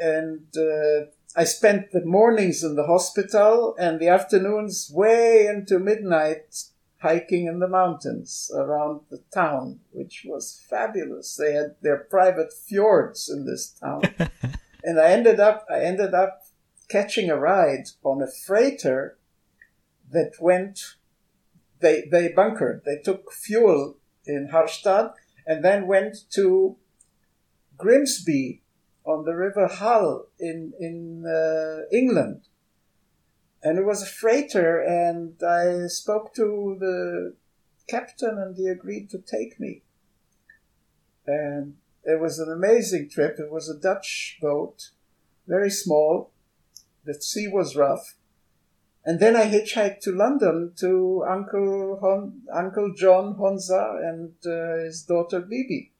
and 0.00 0.46
uh, 0.56 1.06
I 1.34 1.42
spent 1.42 1.90
the 1.90 2.04
mornings 2.04 2.62
in 2.62 2.76
the 2.76 2.86
hospital 2.86 3.74
and 3.80 3.98
the 3.98 4.06
afternoons 4.06 4.92
way 4.94 5.46
into 5.46 5.80
midnight 5.80 6.54
hiking 6.98 7.46
in 7.46 7.58
the 7.58 7.66
mountains 7.66 8.48
around 8.54 9.00
the 9.10 9.24
town, 9.34 9.80
which 9.90 10.24
was 10.24 10.62
fabulous. 10.70 11.34
They 11.34 11.52
had 11.52 11.74
their 11.82 11.98
private 11.98 12.52
fjords 12.52 13.28
in 13.28 13.44
this 13.44 13.70
town. 13.70 14.02
and 14.84 15.00
I 15.00 15.10
ended 15.10 15.40
up 15.40 15.66
I 15.68 15.80
ended 15.80 16.14
up 16.14 16.44
catching 16.88 17.28
a 17.28 17.36
ride 17.36 17.88
on 18.04 18.22
a 18.22 18.30
freighter 18.30 19.18
that 20.12 20.34
went 20.40 20.94
they 21.82 22.02
they 22.10 22.28
bunkered. 22.28 22.82
They 22.86 22.98
took 22.98 23.32
fuel 23.32 23.96
in 24.24 24.48
Harstad 24.52 25.12
and 25.46 25.64
then 25.64 25.86
went 25.86 26.16
to 26.30 26.76
Grimsby 27.76 28.62
on 29.04 29.24
the 29.24 29.34
River 29.34 29.66
Hull 29.66 30.26
in 30.38 30.72
in 30.78 31.24
uh, 31.26 31.94
England, 31.94 32.48
and 33.62 33.78
it 33.78 33.84
was 33.84 34.02
a 34.02 34.06
freighter. 34.06 34.80
And 34.80 35.34
I 35.42 35.88
spoke 35.88 36.34
to 36.34 36.76
the 36.78 37.34
captain, 37.88 38.38
and 38.38 38.56
he 38.56 38.66
agreed 38.68 39.10
to 39.10 39.18
take 39.18 39.58
me. 39.58 39.82
And 41.26 41.76
it 42.04 42.20
was 42.20 42.38
an 42.38 42.50
amazing 42.50 43.10
trip. 43.10 43.36
It 43.38 43.50
was 43.50 43.68
a 43.68 43.78
Dutch 43.78 44.38
boat, 44.40 44.90
very 45.46 45.70
small. 45.70 46.32
The 47.04 47.14
sea 47.14 47.48
was 47.48 47.76
rough. 47.76 48.16
And 49.04 49.18
then 49.18 49.34
I 49.34 49.46
hitchhiked 49.46 50.00
to 50.02 50.12
London 50.12 50.72
to 50.76 51.24
Uncle 51.28 51.98
Hon- 52.00 52.42
Uncle 52.52 52.94
John 52.94 53.34
Honza 53.34 53.98
and 54.08 54.32
uh, 54.46 54.84
his 54.84 55.02
daughter 55.02 55.40
Bibi. 55.40 55.92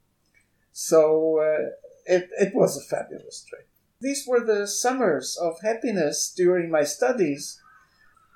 So 0.73 1.41
uh, 1.41 1.71
it, 2.07 2.29
it 2.38 2.55
was 2.55 2.77
a 2.77 2.97
fabulous 2.97 3.45
trip. 3.49 3.69
These 4.01 4.27
were 4.27 4.45
the 4.45 4.67
summers 4.67 5.37
of 5.41 5.61
happiness 5.62 6.33
during 6.37 6.71
my 6.71 6.85
studies. 6.85 7.61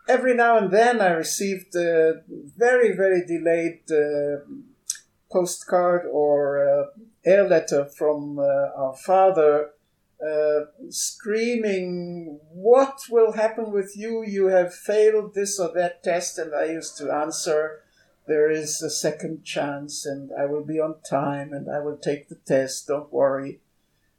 Every 0.09 0.35
now 0.35 0.59
and 0.59 0.71
then 0.71 1.01
I 1.01 1.11
received 1.11 1.75
a 1.75 2.23
very, 2.29 2.95
very 2.97 3.25
delayed 3.27 3.91
uh, 3.91 4.45
postcard 5.31 6.07
or 6.11 6.69
uh, 6.69 6.85
air 7.25 7.49
letter 7.49 7.85
from 7.85 8.39
uh, 8.39 8.43
our 8.43 8.95
father 9.05 9.71
uh, 10.25 10.67
screaming, 10.89 12.41
What 12.51 13.01
will 13.11 13.33
happen 13.33 13.73
with 13.73 13.97
you? 13.97 14.25
You 14.27 14.47
have 14.47 14.75
failed 14.75 15.35
this 15.35 15.59
or 15.59 15.73
that 15.75 16.03
test. 16.03 16.39
And 16.39 16.55
I 16.55 16.67
used 16.67 16.97
to 16.99 17.13
answer, 17.13 17.83
There 18.27 18.51
is 18.51 18.83
a 18.83 18.91
second 18.91 19.45
chance, 19.45 20.07
and 20.07 20.31
I 20.39 20.47
will 20.47 20.65
be 20.65 20.81
on 20.81 20.97
time, 21.09 21.53
and 21.53 21.71
I 21.71 21.81
will 21.81 21.97
take 21.97 22.29
the 22.29 22.37
test. 22.47 22.89
Don't 22.89 23.13
worry. 23.13 23.61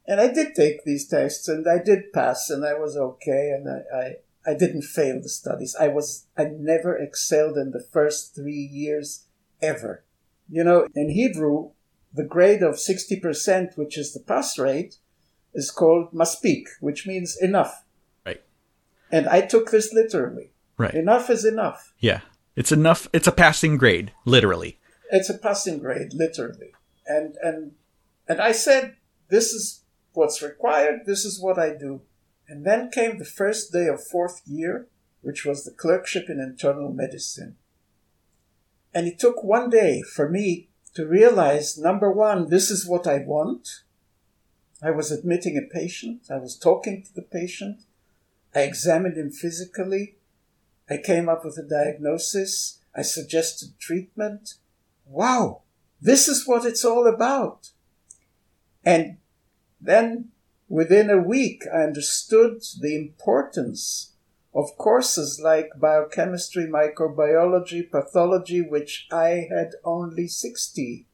And 0.08 0.22
I 0.22 0.32
did 0.32 0.54
take 0.54 0.84
these 0.84 1.06
tests 1.06 1.48
and 1.48 1.68
I 1.68 1.78
did 1.78 2.14
pass 2.14 2.48
and 2.48 2.64
I 2.64 2.72
was 2.72 2.96
okay 2.96 3.50
and 3.50 3.68
I, 3.68 3.82
I, 3.94 4.52
I 4.52 4.54
didn't 4.56 4.82
fail 4.82 5.20
the 5.20 5.28
studies. 5.28 5.76
I 5.78 5.88
was, 5.88 6.24
I 6.36 6.44
never 6.44 6.96
excelled 6.96 7.58
in 7.58 7.72
the 7.72 7.86
first 7.92 8.34
three 8.34 8.54
years 8.72 9.26
ever. 9.60 10.02
You 10.48 10.64
know, 10.64 10.88
in 10.94 11.10
Hebrew, 11.10 11.72
the 12.14 12.24
grade 12.24 12.62
of 12.62 12.76
60%, 12.76 13.76
which 13.76 13.98
is 13.98 14.14
the 14.14 14.20
pass 14.20 14.58
rate, 14.58 14.96
is 15.58 15.70
called 15.70 16.12
maspik, 16.12 16.64
which 16.80 17.06
means 17.06 17.36
enough. 17.40 17.84
Right. 18.24 18.42
And 19.10 19.28
I 19.28 19.42
took 19.42 19.70
this 19.70 19.92
literally. 19.92 20.50
Right. 20.78 20.94
Enough 20.94 21.28
is 21.28 21.44
enough. 21.44 21.92
Yeah. 21.98 22.20
It's 22.56 22.72
enough. 22.72 23.08
It's 23.12 23.26
a 23.26 23.32
passing 23.32 23.76
grade, 23.76 24.12
literally. 24.24 24.78
It's 25.10 25.28
a 25.28 25.36
passing 25.36 25.78
grade, 25.78 26.14
literally. 26.14 26.72
And, 27.06 27.36
and, 27.42 27.72
and 28.28 28.40
I 28.40 28.52
said, 28.52 28.96
this 29.28 29.52
is 29.52 29.82
what's 30.12 30.42
required, 30.42 31.00
this 31.06 31.24
is 31.24 31.40
what 31.40 31.58
I 31.58 31.70
do. 31.70 32.02
And 32.48 32.64
then 32.64 32.90
came 32.90 33.18
the 33.18 33.24
first 33.24 33.72
day 33.72 33.86
of 33.86 34.02
fourth 34.02 34.40
year, 34.46 34.86
which 35.20 35.44
was 35.44 35.64
the 35.64 35.70
clerkship 35.70 36.30
in 36.30 36.40
internal 36.40 36.92
medicine. 36.92 37.56
And 38.94 39.06
it 39.06 39.18
took 39.18 39.44
one 39.44 39.70
day 39.70 40.02
for 40.02 40.28
me 40.28 40.68
to 40.94 41.06
realize 41.06 41.78
number 41.78 42.10
one, 42.10 42.48
this 42.48 42.70
is 42.70 42.86
what 42.86 43.06
I 43.06 43.18
want. 43.18 43.68
I 44.82 44.90
was 44.92 45.10
admitting 45.10 45.56
a 45.56 45.74
patient, 45.74 46.26
I 46.30 46.38
was 46.38 46.56
talking 46.56 47.02
to 47.02 47.14
the 47.14 47.22
patient, 47.22 47.82
I 48.54 48.60
examined 48.60 49.16
him 49.16 49.30
physically, 49.30 50.16
I 50.88 50.98
came 50.98 51.28
up 51.28 51.44
with 51.44 51.58
a 51.58 51.68
diagnosis, 51.68 52.78
I 52.94 53.02
suggested 53.02 53.78
treatment. 53.78 54.54
Wow, 55.04 55.62
this 56.00 56.28
is 56.28 56.46
what 56.46 56.64
it's 56.64 56.84
all 56.84 57.06
about. 57.06 57.70
And 58.84 59.18
then, 59.80 60.30
within 60.68 61.10
a 61.10 61.18
week, 61.18 61.64
I 61.72 61.82
understood 61.82 62.62
the 62.80 62.96
importance 62.96 64.12
of 64.54 64.76
courses 64.78 65.40
like 65.42 65.70
biochemistry, 65.78 66.66
microbiology, 66.66 67.90
pathology, 67.90 68.62
which 68.62 69.06
I 69.10 69.48
had 69.50 69.72
only 69.84 70.28
60. 70.28 71.06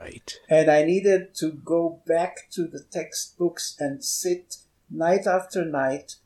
Right. 0.00 0.38
And 0.48 0.70
I 0.70 0.84
needed 0.84 1.34
to 1.36 1.52
go 1.52 2.02
back 2.06 2.50
to 2.52 2.66
the 2.66 2.84
textbooks 2.90 3.76
and 3.80 4.04
sit 4.04 4.58
night 4.90 5.26
after 5.26 5.64
night 5.64 6.16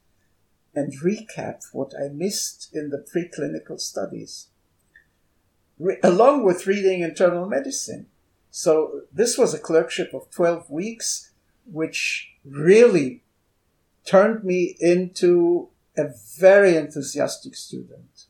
and 0.74 0.92
recap 1.00 1.62
what 1.72 1.92
I 1.98 2.08
missed 2.08 2.74
in 2.74 2.90
the 2.90 2.98
preclinical 2.98 3.80
studies, 3.80 4.48
Re- 5.78 5.98
along 6.02 6.44
with 6.44 6.66
reading 6.66 7.00
internal 7.00 7.46
medicine. 7.46 8.06
So 8.50 9.02
this 9.12 9.38
was 9.38 9.54
a 9.54 9.58
clerkship 9.58 10.12
of 10.12 10.30
12 10.30 10.70
weeks, 10.70 11.32
which 11.64 12.32
really 12.44 13.22
turned 14.04 14.44
me 14.44 14.76
into 14.80 15.68
a 15.96 16.08
very 16.38 16.76
enthusiastic 16.76 17.54
student. 17.54 18.26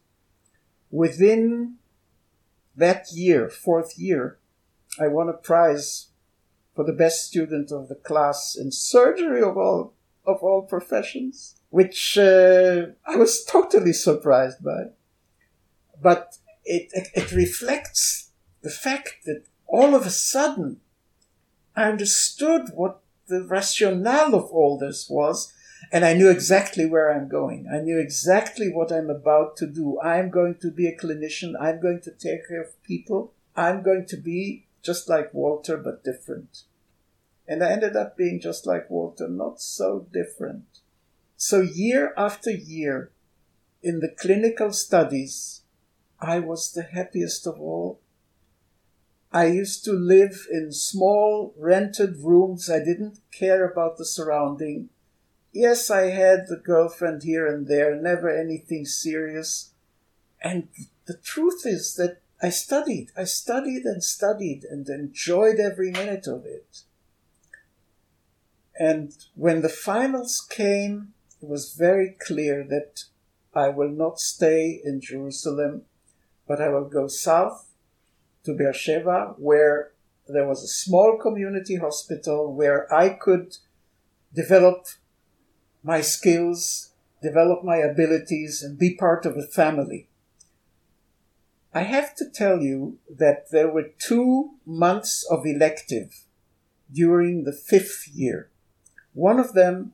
Within 0.91 1.77
that 2.77 3.13
year, 3.13 3.49
fourth 3.49 3.99
year, 3.99 4.39
I 5.01 5.09
won 5.09 5.29
a 5.29 5.35
prize 5.35 6.09
for 6.75 6.85
the 6.85 6.93
best 6.93 7.27
student 7.27 7.71
of 7.71 7.89
the 7.89 7.95
class 7.95 8.57
in 8.59 8.73
surgery 8.73 9.43
of 9.43 9.57
all 9.57 9.95
of 10.25 10.43
all 10.43 10.63
professions, 10.63 11.57
which 11.71 12.17
uh, 12.17 12.87
I 13.07 13.17
was 13.17 13.45
totally 13.45 13.93
surprised 13.93 14.63
by. 14.63 14.91
But 16.01 16.37
it, 16.65 16.89
it, 16.93 17.09
it 17.15 17.33
reflects 17.33 18.31
the 18.63 18.71
fact 18.71 19.25
that 19.25 19.45
all 19.67 19.95
of 19.95 20.07
a 20.07 20.11
sudden 20.11 20.81
I 21.75 21.89
understood 21.89 22.69
what 22.75 23.01
the 23.27 23.43
rationale 23.43 24.35
of 24.35 24.45
all 24.51 24.79
this 24.79 25.09
was, 25.09 25.53
and 25.91 26.05
I 26.05 26.15
knew 26.15 26.31
exactly 26.31 26.87
where 26.87 27.13
I'm 27.13 27.29
going. 27.29 27.67
I 27.73 27.81
knew 27.81 27.99
exactly 27.99 28.71
what 28.71 28.93
I'm 28.93 29.11
about 29.11 29.57
to 29.59 29.67
do. 29.67 30.01
I'm 30.01 30.31
going 30.31 30.57
to 30.61 30.71
be 30.71 30.87
a 30.87 30.97
clinician. 30.97 31.55
I'm 31.59 31.81
going 31.81 32.01
to 32.03 32.11
take 32.11 32.49
care 32.49 32.63
of 32.63 32.83
people. 32.83 33.33
I'm 33.57 33.83
going 33.83 34.07
to 34.07 34.17
be 34.17 34.67
just 34.83 35.09
like 35.09 35.33
Walter, 35.33 35.77
but 35.77 36.05
different. 36.05 36.65
And 37.47 37.63
I 37.63 37.71
ended 37.71 37.97
up 37.97 38.17
being 38.17 38.41
just 38.41 38.67
like 38.67 38.91
Walter, 38.91 39.29
not 39.29 39.61
so 39.61 40.07
different. 40.13 40.81
So 41.37 41.61
year 41.61 42.15
after 42.17 42.51
year, 42.51 43.11
in 43.83 44.01
the 44.01 44.09
clinical 44.09 44.73
studies, 44.73 45.63
I 46.21 46.39
was 46.39 46.73
the 46.73 46.85
happiest 46.85 47.47
of 47.47 47.61
all. 47.61 48.01
I 49.33 49.47
used 49.47 49.85
to 49.87 49.93
live 49.93 50.47
in 50.53 50.73
small 50.73 51.53
rented 51.59 52.19
rooms. 52.19 52.71
I 52.71 52.79
didn't 52.79 53.19
care 53.33 53.69
about 53.69 53.97
the 53.97 54.05
surrounding. 54.05 54.91
Yes, 55.53 55.91
I 55.91 56.11
had 56.11 56.47
the 56.47 56.61
girlfriend 56.63 57.25
here 57.25 57.47
and 57.47 57.67
there, 57.67 57.95
never 57.95 58.31
anything 58.31 58.87
serious. 58.87 59.73
And 60.41 60.69
the 61.07 61.17
truth 61.17 61.67
is 61.67 61.95
that 61.97 62.22
I 62.43 62.51
studied. 62.51 63.13
I 63.17 63.23
studied 63.23 63.85
and 63.85 64.03
studied 64.03 64.65
and 64.65 64.89
enjoyed 64.89 65.61
every 65.61 65.93
minute 65.93 66.27
of 66.27 66.45
it. 66.45 66.83
And 68.77 69.17
when 69.37 69.63
the 69.63 69.69
finals 69.69 70.45
came, 70.51 71.15
it 71.41 71.49
was 71.49 71.75
very 71.75 72.17
clear 72.19 72.65
that 72.69 73.05
I 73.55 73.69
will 73.69 73.91
not 73.91 74.19
stay 74.19 74.81
in 74.85 75.01
Jerusalem, 75.01 75.83
but 76.49 76.61
I 76.61 76.69
will 76.69 76.89
go 76.89 77.07
south 77.07 77.69
to 78.45 78.55
Beersheba, 78.55 79.35
where 79.37 79.93
there 80.27 80.49
was 80.49 80.65
a 80.65 80.69
small 80.69 81.19
community 81.19 81.77
hospital 81.77 82.53
where 82.53 82.93
I 82.93 83.11
could 83.11 83.59
develop 84.35 84.87
my 85.85 86.01
skills, 86.01 86.93
develop 87.23 87.63
my 87.63 87.77
abilities, 87.77 88.63
and 88.63 88.79
be 88.79 88.97
part 88.97 89.27
of 89.27 89.37
a 89.37 89.43
family. 89.43 90.09
I 91.75 91.83
have 91.83 92.15
to 92.17 92.29
tell 92.29 92.61
you 92.61 92.99
that 93.09 93.51
there 93.51 93.71
were 93.71 93.95
two 93.99 94.59
months 94.67 95.27
of 95.31 95.47
elective 95.47 96.27
during 96.93 97.45
the 97.45 97.53
fifth 97.53 98.09
year. 98.13 98.51
One 99.15 99.41
of 99.41 99.55
them 99.55 99.93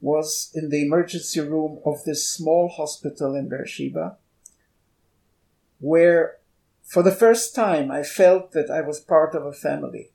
was 0.00 0.50
in 0.54 0.70
the 0.70 0.84
emergency 0.84 1.40
room 1.40 1.80
of 1.86 2.04
this 2.04 2.28
small 2.28 2.68
hospital 2.68 3.34
in 3.34 3.48
Beersheba, 3.48 4.16
where 5.78 6.38
for 6.82 7.02
the 7.02 7.12
first 7.12 7.54
time 7.54 7.90
I 7.90 8.02
felt 8.02 8.52
that 8.52 8.70
I 8.70 8.80
was 8.80 9.00
part 9.00 9.34
of 9.34 9.46
a 9.46 9.52
family. 9.52 10.10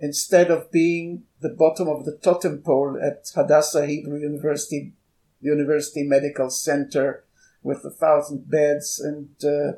Instead 0.00 0.50
of 0.50 0.72
being 0.72 1.24
the 1.40 1.48
bottom 1.50 1.88
of 1.88 2.04
the 2.04 2.16
totem 2.16 2.62
pole 2.62 2.98
at 3.00 3.30
Hadassah 3.34 3.86
Hebrew 3.86 4.18
University, 4.18 4.94
University 5.40 6.02
Medical 6.02 6.50
Center 6.50 7.24
with 7.62 7.84
a 7.84 7.90
thousand 7.90 8.50
beds 8.50 8.98
and 8.98 9.28
uh, 9.44 9.76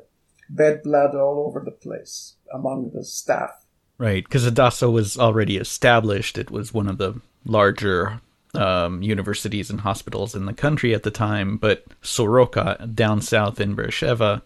bed 0.49 0.81
blood 0.83 1.15
all 1.15 1.45
over 1.47 1.61
the 1.63 1.71
place 1.71 2.35
among 2.53 2.91
the 2.93 3.03
staff. 3.03 3.65
Right, 3.97 4.23
because 4.23 4.43
Hadassah 4.43 4.89
was 4.89 5.17
already 5.17 5.57
established. 5.57 6.37
It 6.37 6.51
was 6.51 6.73
one 6.73 6.87
of 6.87 6.97
the 6.97 7.21
larger 7.45 8.21
um, 8.53 9.01
universities 9.01 9.69
and 9.69 9.81
hospitals 9.81 10.35
in 10.35 10.45
the 10.45 10.53
country 10.53 10.93
at 10.93 11.03
the 11.03 11.11
time, 11.11 11.57
but 11.57 11.85
Soroka 12.01 12.89
down 12.93 13.21
south 13.21 13.59
in 13.59 13.75
Beersheba 13.75 14.41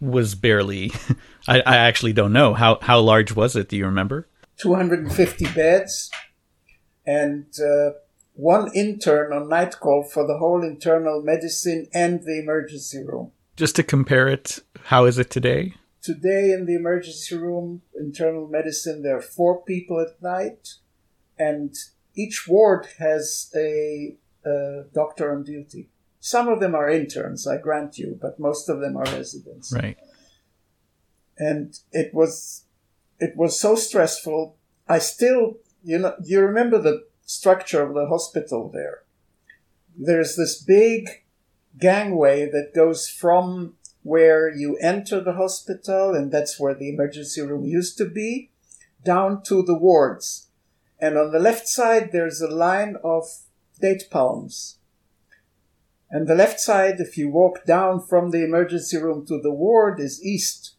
was 0.00 0.34
barely. 0.34 0.92
I, 1.48 1.60
I 1.60 1.76
actually 1.76 2.12
don't 2.12 2.32
know 2.32 2.54
how 2.54 2.78
how 2.80 3.00
large 3.00 3.34
was 3.34 3.56
it. 3.56 3.68
Do 3.68 3.76
you 3.76 3.86
remember? 3.86 4.28
250 4.58 5.46
beds, 5.54 6.10
and 7.06 7.46
uh, 7.58 7.90
one 8.34 8.70
intern 8.74 9.32
on 9.32 9.48
night 9.48 9.78
call 9.80 10.04
for 10.04 10.26
the 10.26 10.38
whole 10.38 10.62
internal 10.62 11.22
medicine 11.22 11.88
and 11.92 12.22
the 12.22 12.40
emergency 12.40 13.02
room. 13.04 13.32
Just 13.56 13.76
to 13.76 13.82
compare 13.82 14.28
it, 14.28 14.60
how 14.84 15.04
is 15.04 15.18
it 15.18 15.30
today? 15.30 15.74
Today 16.00 16.52
in 16.52 16.66
the 16.66 16.74
emergency 16.74 17.36
room, 17.36 17.82
internal 17.94 18.48
medicine, 18.48 19.02
there 19.02 19.18
are 19.18 19.22
four 19.22 19.62
people 19.62 20.00
at 20.00 20.20
night, 20.22 20.74
and 21.38 21.74
each 22.14 22.48
ward 22.48 22.88
has 22.98 23.52
a, 23.54 24.16
a 24.44 24.84
doctor 24.92 25.32
on 25.32 25.44
duty. 25.44 25.90
Some 26.18 26.48
of 26.48 26.60
them 26.60 26.74
are 26.74 26.88
interns, 26.88 27.46
I 27.46 27.58
grant 27.58 27.98
you, 27.98 28.18
but 28.20 28.40
most 28.40 28.68
of 28.68 28.80
them 28.80 28.96
are 28.96 29.04
residents. 29.04 29.72
Right. 29.72 29.98
And 31.38 31.78
it 31.92 32.14
was 32.14 32.64
it 33.18 33.36
was 33.36 33.58
so 33.58 33.74
stressful. 33.74 34.56
I 34.88 34.98
still, 34.98 35.58
you 35.82 35.98
know, 35.98 36.14
you 36.22 36.40
remember 36.40 36.78
the 36.78 37.04
structure 37.24 37.82
of 37.82 37.94
the 37.94 38.06
hospital 38.06 38.70
there. 38.72 39.02
There's 39.96 40.36
this 40.36 40.60
big 40.60 41.08
gangway 41.78 42.50
that 42.50 42.74
goes 42.74 43.08
from 43.08 43.74
where 44.02 44.48
you 44.50 44.76
enter 44.78 45.20
the 45.20 45.34
hospital, 45.34 46.14
and 46.14 46.32
that's 46.32 46.58
where 46.58 46.74
the 46.74 46.88
emergency 46.88 47.40
room 47.40 47.64
used 47.64 47.96
to 47.98 48.04
be, 48.04 48.50
down 49.04 49.42
to 49.44 49.62
the 49.62 49.78
wards. 49.78 50.48
And 50.98 51.16
on 51.16 51.32
the 51.32 51.38
left 51.38 51.68
side, 51.68 52.10
there's 52.12 52.40
a 52.40 52.48
line 52.48 52.96
of 53.02 53.24
date 53.80 54.04
palms. 54.10 54.78
And 56.10 56.28
the 56.28 56.34
left 56.34 56.60
side, 56.60 57.00
if 57.00 57.16
you 57.16 57.30
walk 57.30 57.64
down 57.64 58.00
from 58.00 58.30
the 58.30 58.44
emergency 58.44 58.98
room 58.98 59.24
to 59.26 59.40
the 59.40 59.50
ward, 59.50 59.98
is 59.98 60.22
east. 60.24 60.74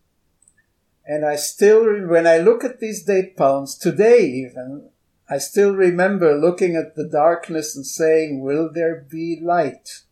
And 1.06 1.26
I 1.26 1.36
still, 1.36 2.08
when 2.08 2.28
I 2.28 2.38
look 2.38 2.64
at 2.64 2.80
these 2.80 3.04
date 3.04 3.36
palms, 3.36 3.76
today 3.78 4.26
even, 4.26 4.90
I 5.30 5.40
still 5.40 5.74
remember 5.74 6.38
looking 6.38 6.76
at 6.76 6.96
the 6.96 7.08
darkness 7.08 7.76
and 7.76 7.86
saying, 7.86 8.42
Will 8.42 8.70
there 8.72 9.06
be 9.10 9.40
light? 9.42 10.04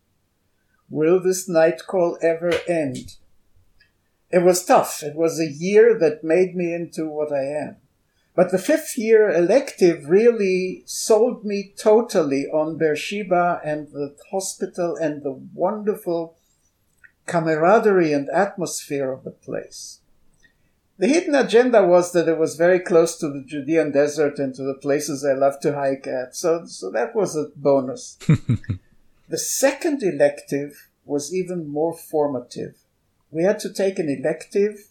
Will 0.91 1.21
this 1.21 1.47
night 1.47 1.87
call 1.87 2.17
ever 2.21 2.51
end? 2.67 3.15
It 4.29 4.43
was 4.43 4.65
tough. 4.65 5.01
It 5.01 5.15
was 5.15 5.39
a 5.39 5.49
year 5.49 5.97
that 5.97 6.23
made 6.23 6.53
me 6.53 6.73
into 6.73 7.07
what 7.07 7.31
I 7.31 7.45
am. 7.45 7.77
But 8.35 8.51
the 8.51 8.57
fifth 8.57 8.97
year 8.97 9.29
elective 9.29 10.09
really 10.09 10.83
sold 10.85 11.45
me 11.45 11.73
totally 11.77 12.45
on 12.47 12.77
Beersheba 12.77 13.61
and 13.63 13.87
the 13.91 14.15
hospital 14.31 14.97
and 14.97 15.23
the 15.23 15.39
wonderful 15.53 16.35
camaraderie 17.25 18.11
and 18.11 18.29
atmosphere 18.29 19.13
of 19.13 19.23
the 19.23 19.31
place. 19.31 19.99
The 20.97 21.07
hidden 21.07 21.35
agenda 21.35 21.85
was 21.85 22.11
that 22.11 22.27
it 22.27 22.37
was 22.37 22.55
very 22.57 22.79
close 22.79 23.17
to 23.17 23.29
the 23.29 23.43
Judean 23.45 23.91
desert 23.91 24.39
and 24.39 24.53
to 24.55 24.63
the 24.63 24.75
places 24.75 25.25
I 25.25 25.33
love 25.33 25.59
to 25.61 25.73
hike 25.73 26.05
at. 26.05 26.35
So, 26.35 26.65
so 26.65 26.91
that 26.91 27.15
was 27.15 27.35
a 27.35 27.47
bonus. 27.55 28.19
the 29.31 29.37
second 29.37 30.03
elective 30.03 30.89
was 31.05 31.33
even 31.33 31.67
more 31.67 31.93
formative. 31.93 32.75
We 33.31 33.43
had 33.43 33.59
to 33.59 33.73
take 33.73 33.97
an 33.97 34.09
elective 34.09 34.89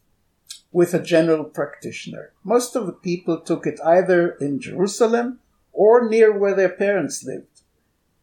with 0.72 0.94
a 0.94 1.02
general 1.02 1.44
practitioner. 1.44 2.32
Most 2.42 2.74
of 2.74 2.86
the 2.86 2.92
people 2.92 3.40
took 3.40 3.66
it 3.66 3.78
either 3.84 4.30
in 4.40 4.58
Jerusalem 4.58 5.40
or 5.72 6.08
near 6.08 6.36
where 6.36 6.54
their 6.54 6.70
parents 6.70 7.22
lived. 7.22 7.62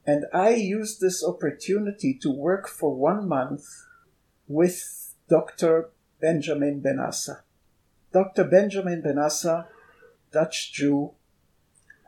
And 0.07 0.25
I 0.33 0.55
used 0.55 1.01
this 1.01 1.23
opportunity 1.23 2.17
to 2.21 2.31
work 2.31 2.67
for 2.67 2.95
one 2.95 3.27
month 3.27 3.65
with 4.47 5.13
Dr. 5.29 5.89
Benjamin 6.19 6.81
Benassa. 6.81 7.41
Dr. 8.11 8.45
Benjamin 8.45 9.03
Benassa, 9.03 9.67
Dutch 10.31 10.73
Jew, 10.73 11.11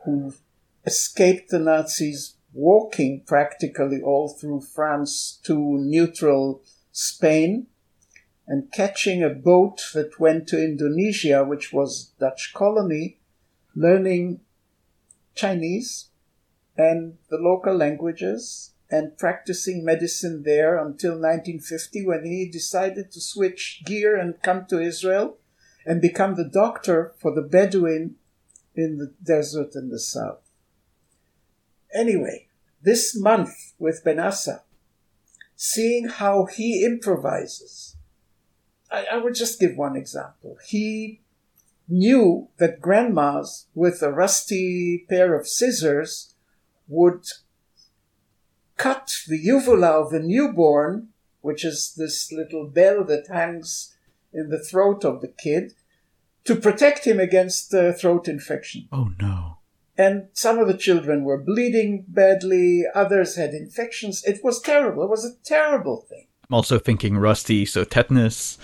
who 0.03 0.33
escaped 0.85 1.49
the 1.49 1.59
Nazis 1.59 2.35
walking 2.53 3.23
practically 3.25 4.01
all 4.01 4.29
through 4.29 4.61
France 4.61 5.39
to 5.43 5.77
neutral 5.77 6.63
Spain 6.91 7.67
and 8.47 8.71
catching 8.71 9.23
a 9.23 9.29
boat 9.29 9.81
that 9.93 10.19
went 10.19 10.47
to 10.47 10.63
Indonesia, 10.63 11.43
which 11.43 11.71
was 11.71 12.13
Dutch 12.19 12.51
colony, 12.53 13.19
learning 13.75 14.41
Chinese 15.35 16.09
and 16.75 17.17
the 17.29 17.37
local 17.37 17.75
languages 17.75 18.73
and 18.89 19.17
practicing 19.17 19.85
medicine 19.85 20.43
there 20.43 20.77
until 20.77 21.11
1950 21.11 22.07
when 22.07 22.25
he 22.25 22.49
decided 22.49 23.11
to 23.11 23.21
switch 23.21 23.83
gear 23.85 24.17
and 24.17 24.41
come 24.41 24.65
to 24.65 24.81
Israel 24.81 25.37
and 25.85 26.01
become 26.01 26.35
the 26.35 26.49
doctor 26.49 27.13
for 27.19 27.33
the 27.33 27.41
Bedouin 27.41 28.15
in 28.75 28.97
the 28.97 29.13
desert 29.21 29.75
in 29.75 29.89
the 29.89 29.99
south. 29.99 30.48
Anyway, 31.93 32.47
this 32.81 33.15
month 33.19 33.73
with 33.79 34.03
Benassa, 34.05 34.61
seeing 35.55 36.07
how 36.07 36.45
he 36.45 36.85
improvises, 36.85 37.95
I, 38.91 39.05
I 39.13 39.17
would 39.17 39.35
just 39.35 39.59
give 39.59 39.75
one 39.75 39.95
example. 39.95 40.57
He 40.65 41.21
knew 41.87 42.47
that 42.57 42.81
grandmas 42.81 43.67
with 43.73 44.01
a 44.01 44.11
rusty 44.11 45.05
pair 45.09 45.37
of 45.37 45.47
scissors 45.47 46.35
would 46.87 47.25
cut 48.77 49.11
the 49.27 49.37
uvula 49.37 49.87
of 49.87 50.11
the 50.11 50.19
newborn, 50.19 51.09
which 51.41 51.65
is 51.65 51.93
this 51.95 52.31
little 52.31 52.65
bell 52.67 53.03
that 53.03 53.27
hangs 53.27 53.95
in 54.31 54.49
the 54.49 54.63
throat 54.63 55.03
of 55.03 55.21
the 55.21 55.27
kid, 55.27 55.73
to 56.45 56.55
protect 56.55 57.05
him 57.05 57.19
against 57.19 57.73
uh, 57.73 57.91
throat 57.93 58.27
infection. 58.27 58.87
Oh 58.91 59.11
no. 59.19 59.58
And 59.99 60.29
some 60.31 60.59
of 60.59 60.69
the 60.69 60.77
children 60.77 61.25
were 61.25 61.37
bleeding 61.37 62.05
badly, 62.07 62.85
others 62.95 63.35
had 63.35 63.53
infections. 63.53 64.23
It 64.23 64.39
was 64.45 64.61
terrible. 64.61 65.03
It 65.03 65.09
was 65.09 65.25
a 65.25 65.35
terrible 65.43 66.05
thing. 66.07 66.27
I'm 66.49 66.55
also 66.55 66.79
thinking 66.79 67.17
rusty, 67.17 67.65
so 67.65 67.83
tetanus. 67.83 68.57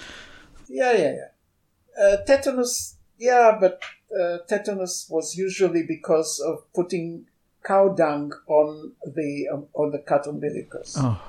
Yeah, 0.69 0.93
yeah, 0.93 1.15
yeah. 1.19 2.01
Uh, 2.01 2.17
tetanus, 2.25 2.95
yeah, 3.17 3.57
but 3.59 3.81
uh, 4.17 4.37
tetanus 4.47 5.07
was 5.09 5.35
usually 5.35 5.83
because 5.83 6.39
of 6.39 6.71
putting 6.73 7.25
cow 7.65 7.89
dung 7.89 8.31
on 8.47 8.93
the 9.05 9.49
um, 9.51 9.65
on 9.73 9.91
the 9.91 9.99
cut 9.99 10.25
umbilicus. 10.27 10.95
Oh. 10.97 11.21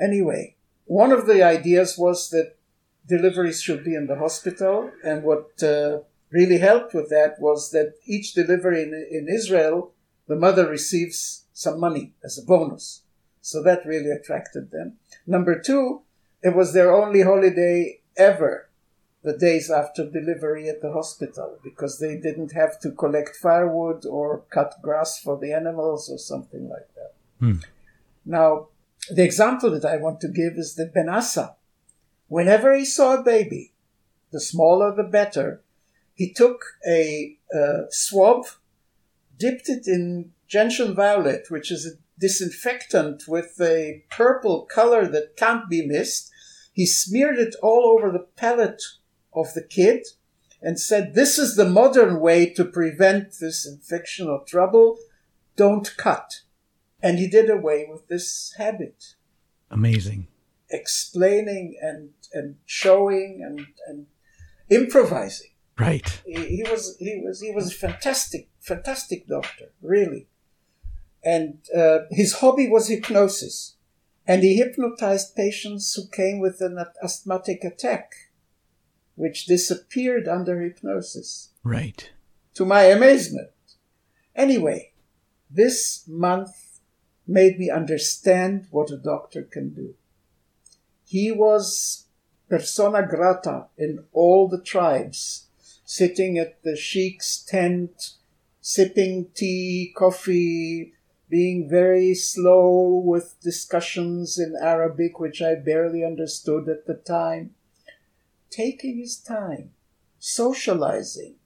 Anyway, 0.00 0.56
one 0.86 1.12
of 1.12 1.26
the 1.26 1.44
ideas 1.44 1.96
was 1.96 2.30
that 2.30 2.56
deliveries 3.06 3.62
should 3.62 3.84
be 3.84 3.94
in 3.94 4.08
the 4.08 4.16
hospital, 4.16 4.90
and 5.04 5.22
what 5.22 5.62
uh, 5.62 6.00
really 6.30 6.58
helped 6.58 6.94
with 6.94 7.08
that 7.10 7.36
was 7.40 7.70
that 7.70 7.94
each 8.04 8.34
delivery 8.34 8.82
in, 8.82 8.92
in 9.10 9.28
Israel, 9.28 9.92
the 10.26 10.36
mother 10.36 10.68
receives 10.68 11.44
some 11.52 11.78
money 11.80 12.12
as 12.24 12.38
a 12.38 12.44
bonus. 12.44 13.02
So 13.40 13.62
that 13.62 13.86
really 13.86 14.10
attracted 14.10 14.70
them. 14.70 14.94
Number 15.26 15.58
two, 15.58 16.02
it 16.42 16.54
was 16.54 16.72
their 16.72 16.92
only 16.92 17.22
holiday 17.22 18.00
ever 18.16 18.68
the 19.22 19.36
days 19.36 19.70
after 19.70 20.08
delivery 20.08 20.68
at 20.68 20.80
the 20.80 20.92
hospital 20.92 21.58
because 21.64 21.98
they 21.98 22.16
didn't 22.16 22.52
have 22.52 22.78
to 22.80 22.92
collect 22.92 23.34
firewood 23.36 24.06
or 24.06 24.44
cut 24.50 24.74
grass 24.82 25.18
for 25.18 25.36
the 25.36 25.52
animals 25.52 26.08
or 26.08 26.18
something 26.18 26.68
like 26.68 26.88
that. 26.94 27.14
Hmm. 27.40 27.58
Now, 28.24 28.68
the 29.10 29.24
example 29.24 29.70
that 29.72 29.84
I 29.84 29.96
want 29.96 30.20
to 30.20 30.28
give 30.28 30.54
is 30.56 30.76
that 30.76 30.94
Benassa, 30.94 31.54
whenever 32.28 32.74
he 32.74 32.84
saw 32.84 33.14
a 33.14 33.22
baby, 33.22 33.72
the 34.30 34.40
smaller 34.40 34.94
the 34.94 35.04
better, 35.04 35.62
he 36.16 36.32
took 36.32 36.64
a 36.88 37.36
uh, 37.54 37.82
swab, 37.90 38.46
dipped 39.36 39.68
it 39.68 39.86
in 39.86 40.32
gentian 40.48 40.94
violet, 40.94 41.50
which 41.50 41.70
is 41.70 41.84
a 41.86 41.98
disinfectant 42.18 43.24
with 43.28 43.60
a 43.60 44.02
purple 44.10 44.62
color 44.62 45.06
that 45.06 45.36
can't 45.36 45.68
be 45.68 45.86
missed. 45.86 46.30
He 46.72 46.86
smeared 46.86 47.38
it 47.38 47.54
all 47.62 47.84
over 47.84 48.10
the 48.10 48.26
palate 48.34 48.82
of 49.34 49.52
the 49.52 49.62
kid 49.62 50.06
and 50.62 50.80
said, 50.80 51.14
This 51.14 51.38
is 51.38 51.54
the 51.54 51.68
modern 51.68 52.18
way 52.18 52.48
to 52.54 52.64
prevent 52.64 53.34
this 53.38 53.66
infection 53.66 54.26
or 54.26 54.42
trouble. 54.44 54.96
Don't 55.54 55.94
cut. 55.98 56.40
And 57.02 57.18
he 57.18 57.28
did 57.28 57.50
away 57.50 57.86
with 57.86 58.08
this 58.08 58.54
habit. 58.56 59.16
Amazing. 59.70 60.28
Explaining 60.70 61.76
and, 61.82 62.10
and 62.32 62.56
showing 62.64 63.42
and, 63.44 63.66
and 63.86 64.06
improvising. 64.70 65.50
Right. 65.78 66.22
He, 66.24 66.56
he 66.56 66.62
was 66.62 66.96
he 66.98 67.22
was 67.24 67.40
he 67.40 67.52
was 67.52 67.70
a 67.70 67.74
fantastic 67.74 68.48
fantastic 68.60 69.26
doctor, 69.26 69.72
really. 69.82 70.28
And 71.24 71.58
uh, 71.76 72.00
his 72.10 72.34
hobby 72.34 72.68
was 72.68 72.88
hypnosis, 72.88 73.76
and 74.26 74.42
he 74.42 74.56
hypnotized 74.56 75.34
patients 75.34 75.94
who 75.94 76.08
came 76.08 76.38
with 76.38 76.60
an 76.60 76.78
asthmatic 77.02 77.64
attack 77.64 78.12
which 79.16 79.46
disappeared 79.46 80.28
under 80.28 80.60
hypnosis. 80.60 81.50
Right. 81.64 82.10
To 82.54 82.64
my 82.64 82.82
amazement. 82.82 83.50
Anyway, 84.34 84.92
this 85.50 86.04
month 86.06 86.80
made 87.26 87.58
me 87.58 87.70
understand 87.70 88.66
what 88.70 88.90
a 88.90 88.98
doctor 88.98 89.42
can 89.42 89.70
do. 89.70 89.94
He 91.04 91.32
was 91.32 92.06
persona 92.48 93.06
grata 93.06 93.66
in 93.76 94.04
all 94.12 94.48
the 94.48 94.60
tribes, 94.60 95.45
sitting 95.86 96.36
at 96.36 96.62
the 96.64 96.76
sheik's 96.76 97.38
tent, 97.38 98.10
sipping 98.60 99.28
tea, 99.34 99.94
coffee, 99.96 100.92
being 101.30 101.68
very 101.68 102.14
slow 102.14 103.00
with 103.02 103.40
discussions 103.40 104.38
in 104.38 104.54
Arabic, 104.60 105.18
which 105.18 105.40
I 105.40 105.54
barely 105.54 106.04
understood 106.04 106.68
at 106.68 106.86
the 106.86 106.94
time 106.94 107.54
taking 108.50 108.98
his 108.98 109.18
time, 109.18 109.70
socializing, 110.18 111.36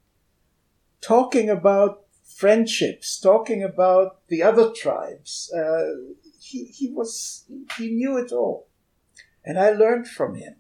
talking 1.01 1.49
about 1.49 2.07
friendships, 2.25 3.19
talking 3.19 3.63
about 3.63 4.27
the 4.29 4.43
other 4.43 4.71
tribes. 4.71 5.53
Uh, 5.53 6.15
he, 6.41 6.65
he 6.67 6.91
was, 6.91 7.45
he 7.77 7.91
knew 7.91 8.17
it 8.17 8.33
all. 8.33 8.69
And 9.45 9.59
I 9.59 9.71
learned 9.71 10.07
from 10.09 10.37
him. 10.37 10.57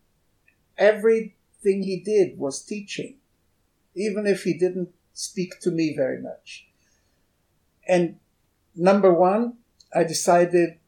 Everything 0.76 1.82
he 1.82 2.00
did 2.04 2.38
was 2.38 2.62
teaching, 2.62 3.16
even 3.94 4.26
if 4.26 4.42
he 4.42 4.56
didn't 4.56 4.90
speak 5.12 5.60
to 5.60 5.70
me 5.70 5.94
very 5.96 6.20
much. 6.20 6.68
And 7.86 8.16
number 8.74 9.12
one, 9.12 9.58
I 9.94 10.04
decided 10.04 10.78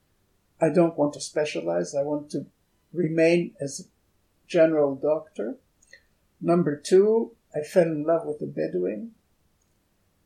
I 0.61 0.69
don't 0.69 0.97
want 0.97 1.15
to 1.15 1.21
specialize. 1.21 1.95
I 1.95 2.03
want 2.03 2.31
to 2.31 2.47
remain 2.93 3.55
as 3.61 3.81
a 3.81 4.49
general 4.49 4.95
doctor. 4.95 5.57
Number 6.41 6.77
two, 6.77 7.33
I 7.55 7.61
fell 7.63 7.85
in 7.85 8.05
love 8.05 8.27
with 8.27 8.39
the 8.39 8.47
Bedouin. 8.47 9.13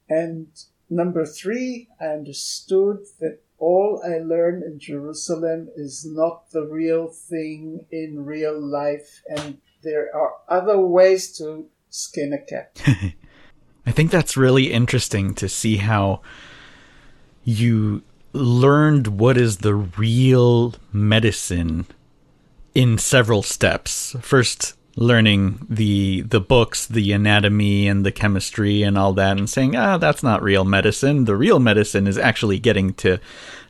And 0.09 0.49
number 0.91 1.25
three, 1.25 1.89
I 2.01 2.07
understood 2.07 2.99
that 3.21 3.41
all 3.59 4.03
I 4.05 4.19
learned 4.19 4.63
in 4.63 4.79
Jerusalem 4.79 5.71
is 5.75 6.05
not 6.07 6.51
the 6.51 6.67
real 6.67 7.09
thing 7.09 7.87
in 7.91 8.25
real 8.25 8.61
life, 8.61 9.23
and 9.29 9.59
there 9.83 10.15
are 10.15 10.35
other 10.49 10.79
ways 10.79 11.37
to 11.39 11.67
skin 11.97 12.33
a 12.33 12.39
cat. 12.39 12.81
I 13.87 13.91
think 13.91 14.11
that's 14.11 14.37
really 14.37 14.73
interesting 14.73 15.35
to 15.35 15.49
see 15.49 15.77
how 15.77 16.21
you 17.45 18.03
learned 18.33 19.07
what 19.07 19.37
is 19.37 19.59
the 19.59 19.75
real 19.75 20.75
medicine 20.93 21.87
in 22.75 22.99
several 22.99 23.43
steps. 23.43 24.15
First, 24.21 24.77
learning 24.99 25.59
the 25.69 26.23
the 26.23 26.41
books, 26.41 26.87
the 26.87 27.13
anatomy 27.13 27.87
and 27.87 28.05
the 28.05 28.11
chemistry 28.11 28.83
and 28.83 28.97
all 28.97 29.13
that, 29.13 29.37
and 29.37 29.49
saying, 29.49 29.77
ah, 29.77 29.99
that's 29.99 30.23
not 30.23 30.43
real 30.43 30.65
medicine. 30.65 31.27
The 31.27 31.37
real 31.37 31.59
medicine 31.59 32.07
is 32.07 32.17
actually 32.17 32.59
getting 32.59 32.95
to 32.95 33.21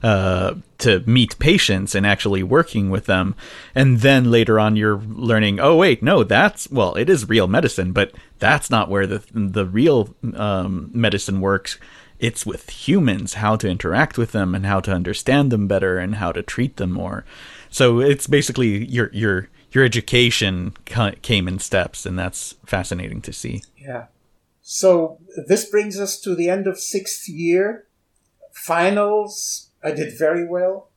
uh, 0.05 0.55
to 0.79 1.01
meet 1.01 1.39
patients 1.41 1.95
and 1.97 2.07
actually 2.07 2.45
working 2.45 2.91
with 2.91 3.07
them. 3.07 3.35
And 3.75 4.01
then 4.01 4.31
later 4.31 4.61
on, 4.61 4.77
you're 4.77 4.99
learning, 4.99 5.59
oh 5.59 5.75
wait, 5.77 6.01
no, 6.01 6.23
that's 6.23 6.71
well, 6.71 6.95
it 6.95 7.11
is 7.11 7.29
real 7.29 7.49
medicine, 7.49 7.93
but 7.93 8.13
that's 8.39 8.71
not 8.71 8.89
where 8.89 9.07
the 9.07 9.23
the 9.33 9.67
real 9.67 10.15
um, 10.35 10.91
medicine 10.95 11.41
works. 11.41 11.77
It's 12.19 12.47
with 12.47 12.71
humans, 12.71 13.35
how 13.35 13.57
to 13.57 13.69
interact 13.69 14.17
with 14.17 14.33
them 14.33 14.55
and 14.55 14.65
how 14.65 14.81
to 14.81 14.93
understand 14.93 15.51
them 15.51 15.67
better 15.67 15.99
and 15.99 16.15
how 16.15 16.33
to 16.33 16.43
treat 16.43 16.77
them 16.77 16.93
more. 16.93 17.27
So 17.69 18.01
it's 18.01 18.29
basically 18.29 18.87
your 18.87 19.11
your 19.13 19.49
your 19.73 19.85
education 19.85 20.75
came 21.23 21.49
in 21.49 21.59
steps, 21.59 22.07
and 22.07 22.19
that's 22.19 22.55
fascinating 22.65 23.21
to 23.23 23.33
see. 23.33 23.63
Yeah. 23.77 24.07
So 24.63 25.19
this 25.47 25.69
brings 25.69 26.01
us 26.01 26.21
to 26.21 26.35
the 26.35 26.49
end 26.49 26.67
of 26.67 26.79
sixth 26.79 27.29
year. 27.29 27.87
Finals, 28.53 29.71
I 29.83 29.93
did 29.93 30.19
very 30.19 30.47
well, 30.47 30.91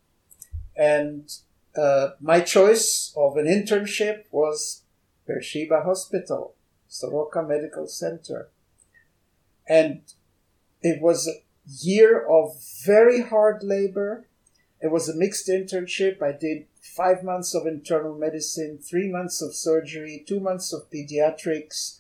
and 0.75 1.29
uh, 1.75 2.09
my 2.19 2.39
choice 2.41 3.13
of 3.15 3.37
an 3.37 3.45
internship 3.45 4.23
was 4.31 4.83
Beersheba 5.27 5.83
Hospital, 5.83 6.55
Soroka 6.87 7.43
Medical 7.43 7.87
Center, 7.87 8.49
and 9.67 10.01
it 10.81 11.01
was 11.01 11.27
a 11.27 11.41
year 11.65 12.25
of 12.25 12.55
very 12.85 13.21
hard 13.21 13.61
labor 13.61 14.25
it 14.81 14.91
was 14.91 15.09
a 15.09 15.15
mixed 15.15 15.47
internship. 15.47 16.21
I 16.21 16.31
did 16.31 16.65
five 16.81 17.23
months 17.23 17.53
of 17.53 17.67
internal 17.67 18.17
medicine, 18.17 18.79
three 18.79 19.09
months 19.09 19.41
of 19.41 19.55
surgery, 19.55 20.23
two 20.27 20.39
months 20.39 20.73
of 20.73 20.89
pediatrics, 20.89 21.99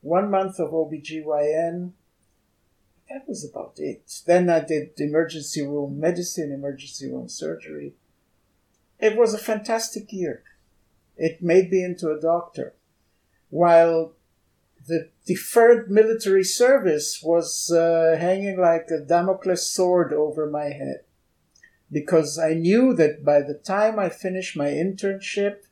one 0.00 0.30
month 0.30 0.58
of 0.58 0.70
OBGYN. 0.70 1.92
That 3.08 3.26
was 3.26 3.48
about 3.48 3.74
it. 3.78 4.22
Then 4.26 4.50
I 4.50 4.60
did 4.60 4.90
emergency 4.98 5.66
room 5.66 5.98
medicine, 5.98 6.52
emergency 6.52 7.10
room 7.10 7.28
surgery. 7.28 7.94
It 8.98 9.16
was 9.16 9.32
a 9.32 9.38
fantastic 9.38 10.12
year. 10.12 10.42
It 11.16 11.42
made 11.42 11.70
me 11.70 11.82
into 11.82 12.10
a 12.10 12.20
doctor. 12.20 12.74
While 13.48 14.12
the 14.86 15.10
deferred 15.26 15.90
military 15.90 16.44
service 16.44 17.20
was 17.22 17.70
uh, 17.70 18.16
hanging 18.18 18.58
like 18.60 18.88
a 18.90 19.00
Damocles 19.00 19.70
sword 19.70 20.12
over 20.12 20.48
my 20.48 20.66
head 20.66 21.04
because 21.90 22.38
I 22.38 22.54
knew 22.54 22.94
that 22.94 23.24
by 23.24 23.40
the 23.40 23.54
time 23.54 23.98
I 23.98 24.08
finish 24.08 24.56
my 24.56 24.66
internship, 24.66 25.64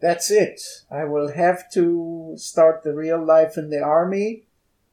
that's 0.00 0.30
it. 0.30 0.60
I 0.90 1.04
will 1.04 1.32
have 1.32 1.70
to 1.72 2.34
start 2.36 2.82
the 2.82 2.94
real 2.94 3.24
life 3.24 3.56
in 3.56 3.70
the 3.70 3.80
army 3.80 4.44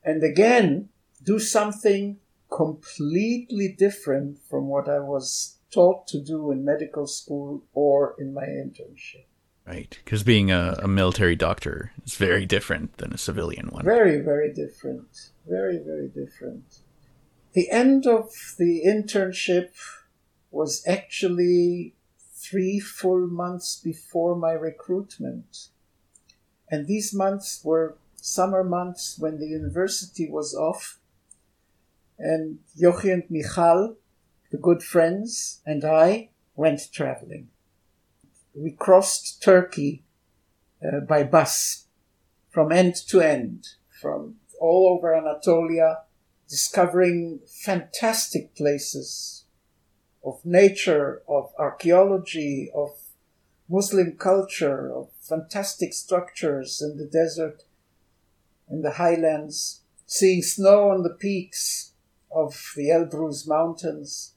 and 0.03 0.23
again 0.23 0.89
do 1.23 1.39
something 1.39 2.17
completely 2.49 3.75
different 3.77 4.37
from 4.49 4.67
what 4.67 4.89
I 4.89 4.99
was 4.99 5.57
taught 5.71 6.07
to 6.07 6.21
do 6.21 6.51
in 6.51 6.65
medical 6.65 7.07
school 7.07 7.63
or 7.73 8.15
in 8.19 8.33
my 8.33 8.43
internship. 8.43 9.25
Right, 9.65 9.97
because 10.03 10.23
being 10.23 10.51
a, 10.51 10.77
a, 10.81 10.87
military 10.87 11.35
doctor 11.35 11.91
is 12.03 12.15
very 12.15 12.45
different 12.45 12.97
than 12.97 13.13
a 13.13 13.17
civilian 13.17 13.67
one. 13.67 13.85
Very, 13.85 14.19
very 14.19 14.51
different. 14.51 15.29
Very, 15.47 15.77
very 15.77 16.07
different. 16.07 16.79
The 17.53 17.69
end 17.69 18.07
of 18.07 18.31
the 18.57 18.81
internship 18.85 19.69
was 20.51 20.83
actually 20.85 21.95
three 22.33 22.79
full 22.79 23.27
months 23.27 23.79
before 23.81 24.35
my 24.35 24.51
recruitment. 24.51 25.69
And 26.69 26.87
these 26.87 27.13
months 27.13 27.61
were 27.63 27.97
summer 28.15 28.63
months 28.63 29.17
when 29.17 29.39
the 29.39 29.47
university 29.47 30.29
was 30.29 30.53
off. 30.53 30.99
And 32.19 32.59
Yochi 32.79 33.11
and 33.11 33.23
Michal, 33.29 33.95
the 34.51 34.57
good 34.57 34.83
friends, 34.83 35.61
and 35.65 35.83
I 35.83 36.29
went 36.55 36.91
traveling. 36.91 37.49
We 38.53 38.71
crossed 38.71 39.41
Turkey 39.41 40.03
uh, 40.85 40.99
by 40.99 41.23
bus 41.23 41.85
from 42.49 42.71
end 42.71 42.95
to 43.07 43.21
end, 43.21 43.69
from 44.01 44.35
all 44.59 44.93
over 44.95 45.15
Anatolia, 45.15 45.99
discovering 46.49 47.39
fantastic 47.47 48.53
places 48.55 49.40
of 50.23 50.45
nature, 50.45 51.21
of 51.27 51.51
archaeology, 51.57 52.71
of 52.73 52.91
Muslim 53.69 54.17
culture, 54.17 54.91
of 54.93 55.09
fantastic 55.19 55.93
structures 55.93 56.81
in 56.81 56.97
the 56.97 57.05
desert, 57.05 57.63
in 58.69 58.81
the 58.81 58.91
highlands, 58.91 59.81
seeing 60.05 60.41
snow 60.41 60.89
on 60.89 61.03
the 61.03 61.09
peaks 61.09 61.93
of 62.31 62.73
the 62.75 62.89
Elbrus 62.89 63.47
Mountains, 63.47 64.33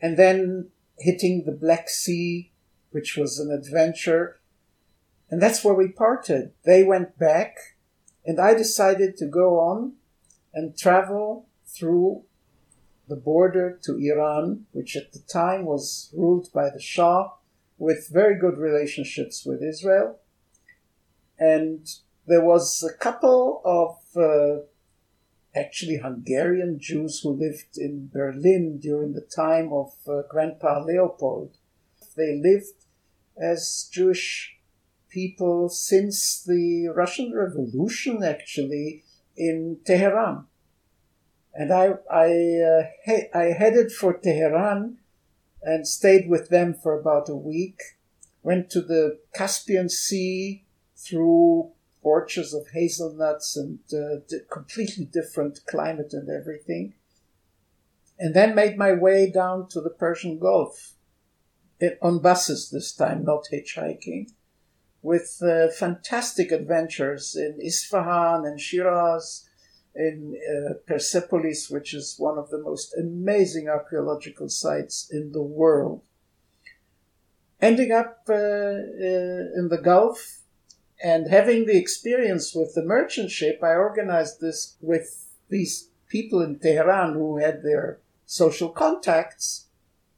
and 0.00 0.16
then 0.16 0.70
hitting 0.98 1.44
the 1.44 1.52
Black 1.52 1.88
Sea, 1.88 2.52
which 2.90 3.16
was 3.16 3.38
an 3.38 3.50
adventure. 3.50 4.40
And 5.30 5.42
that's 5.42 5.64
where 5.64 5.74
we 5.74 5.88
parted. 5.88 6.52
They 6.64 6.82
went 6.82 7.18
back, 7.18 7.56
and 8.24 8.40
I 8.40 8.54
decided 8.54 9.16
to 9.18 9.26
go 9.26 9.58
on 9.58 9.94
and 10.54 10.76
travel 10.76 11.48
through 11.66 12.24
the 13.08 13.16
border 13.16 13.78
to 13.84 13.96
Iran, 13.98 14.66
which 14.72 14.96
at 14.96 15.12
the 15.12 15.20
time 15.20 15.64
was 15.64 16.10
ruled 16.14 16.52
by 16.52 16.70
the 16.70 16.80
Shah, 16.80 17.30
with 17.78 18.08
very 18.10 18.38
good 18.38 18.58
relationships 18.58 19.44
with 19.44 19.62
Israel. 19.62 20.18
And 21.38 21.86
there 22.26 22.44
was 22.44 22.82
a 22.82 22.96
couple 22.96 23.60
of 23.64 23.98
uh, 24.16 24.62
actually 25.54 25.98
Hungarian 25.98 26.78
Jews 26.80 27.20
who 27.20 27.30
lived 27.30 27.76
in 27.76 28.10
Berlin 28.12 28.78
during 28.78 29.12
the 29.12 29.20
time 29.20 29.72
of 29.72 29.92
uh, 30.08 30.22
Grandpa 30.28 30.82
Leopold. 30.84 31.56
They 32.16 32.40
lived 32.42 32.86
as 33.40 33.88
Jewish 33.92 34.56
people 35.10 35.68
since 35.68 36.42
the 36.42 36.88
Russian 36.88 37.32
Revolution, 37.34 38.22
actually, 38.24 39.04
in 39.36 39.78
Tehran 39.84 40.46
and 41.56 41.72
I 41.72 41.94
I 42.10 42.26
uh, 42.60 42.82
he- 43.04 43.28
I 43.34 43.44
headed 43.52 43.90
for 43.92 44.12
Tehran 44.14 44.98
and 45.62 45.88
stayed 45.88 46.28
with 46.28 46.48
them 46.48 46.74
for 46.74 46.98
about 46.98 47.28
a 47.28 47.36
week. 47.36 47.80
Went 48.42 48.70
to 48.70 48.80
the 48.80 49.18
Caspian 49.34 49.88
Sea 49.88 50.64
through 50.96 51.72
orchards 52.02 52.54
of 52.54 52.68
hazelnuts 52.72 53.56
and 53.56 53.80
uh, 53.92 54.20
completely 54.50 55.04
different 55.04 55.60
climate 55.66 56.12
and 56.12 56.28
everything. 56.28 56.94
And 58.18 58.34
then 58.34 58.54
made 58.54 58.78
my 58.78 58.92
way 58.92 59.30
down 59.30 59.68
to 59.70 59.80
the 59.80 59.90
Persian 59.90 60.38
Gulf 60.38 60.94
it, 61.80 61.98
on 62.00 62.20
buses 62.20 62.70
this 62.70 62.92
time, 62.92 63.24
not 63.24 63.48
hitchhiking, 63.52 64.30
with 65.02 65.42
uh, 65.42 65.68
fantastic 65.68 66.52
adventures 66.52 67.34
in 67.34 67.58
Isfahan 67.60 68.46
and 68.46 68.60
Shiraz 68.60 69.45
in 69.96 70.36
uh, 70.36 70.74
Persepolis, 70.86 71.70
which 71.70 71.94
is 71.94 72.16
one 72.18 72.38
of 72.38 72.50
the 72.50 72.58
most 72.58 72.94
amazing 72.96 73.68
archaeological 73.68 74.48
sites 74.48 75.08
in 75.10 75.32
the 75.32 75.42
world. 75.42 76.02
Ending 77.60 77.92
up 77.92 78.24
uh, 78.28 78.34
uh, 78.34 79.58
in 79.58 79.68
the 79.70 79.80
Gulf 79.82 80.40
and 81.02 81.28
having 81.28 81.66
the 81.66 81.76
experience 81.76 82.54
with 82.54 82.74
the 82.74 82.84
merchant 82.84 83.30
ship, 83.30 83.60
I 83.62 83.74
organized 83.74 84.40
this 84.40 84.76
with 84.80 85.26
these 85.48 85.88
people 86.08 86.42
in 86.42 86.58
Tehran 86.58 87.14
who 87.14 87.38
had 87.38 87.62
their 87.62 87.98
social 88.26 88.68
contacts, 88.68 89.66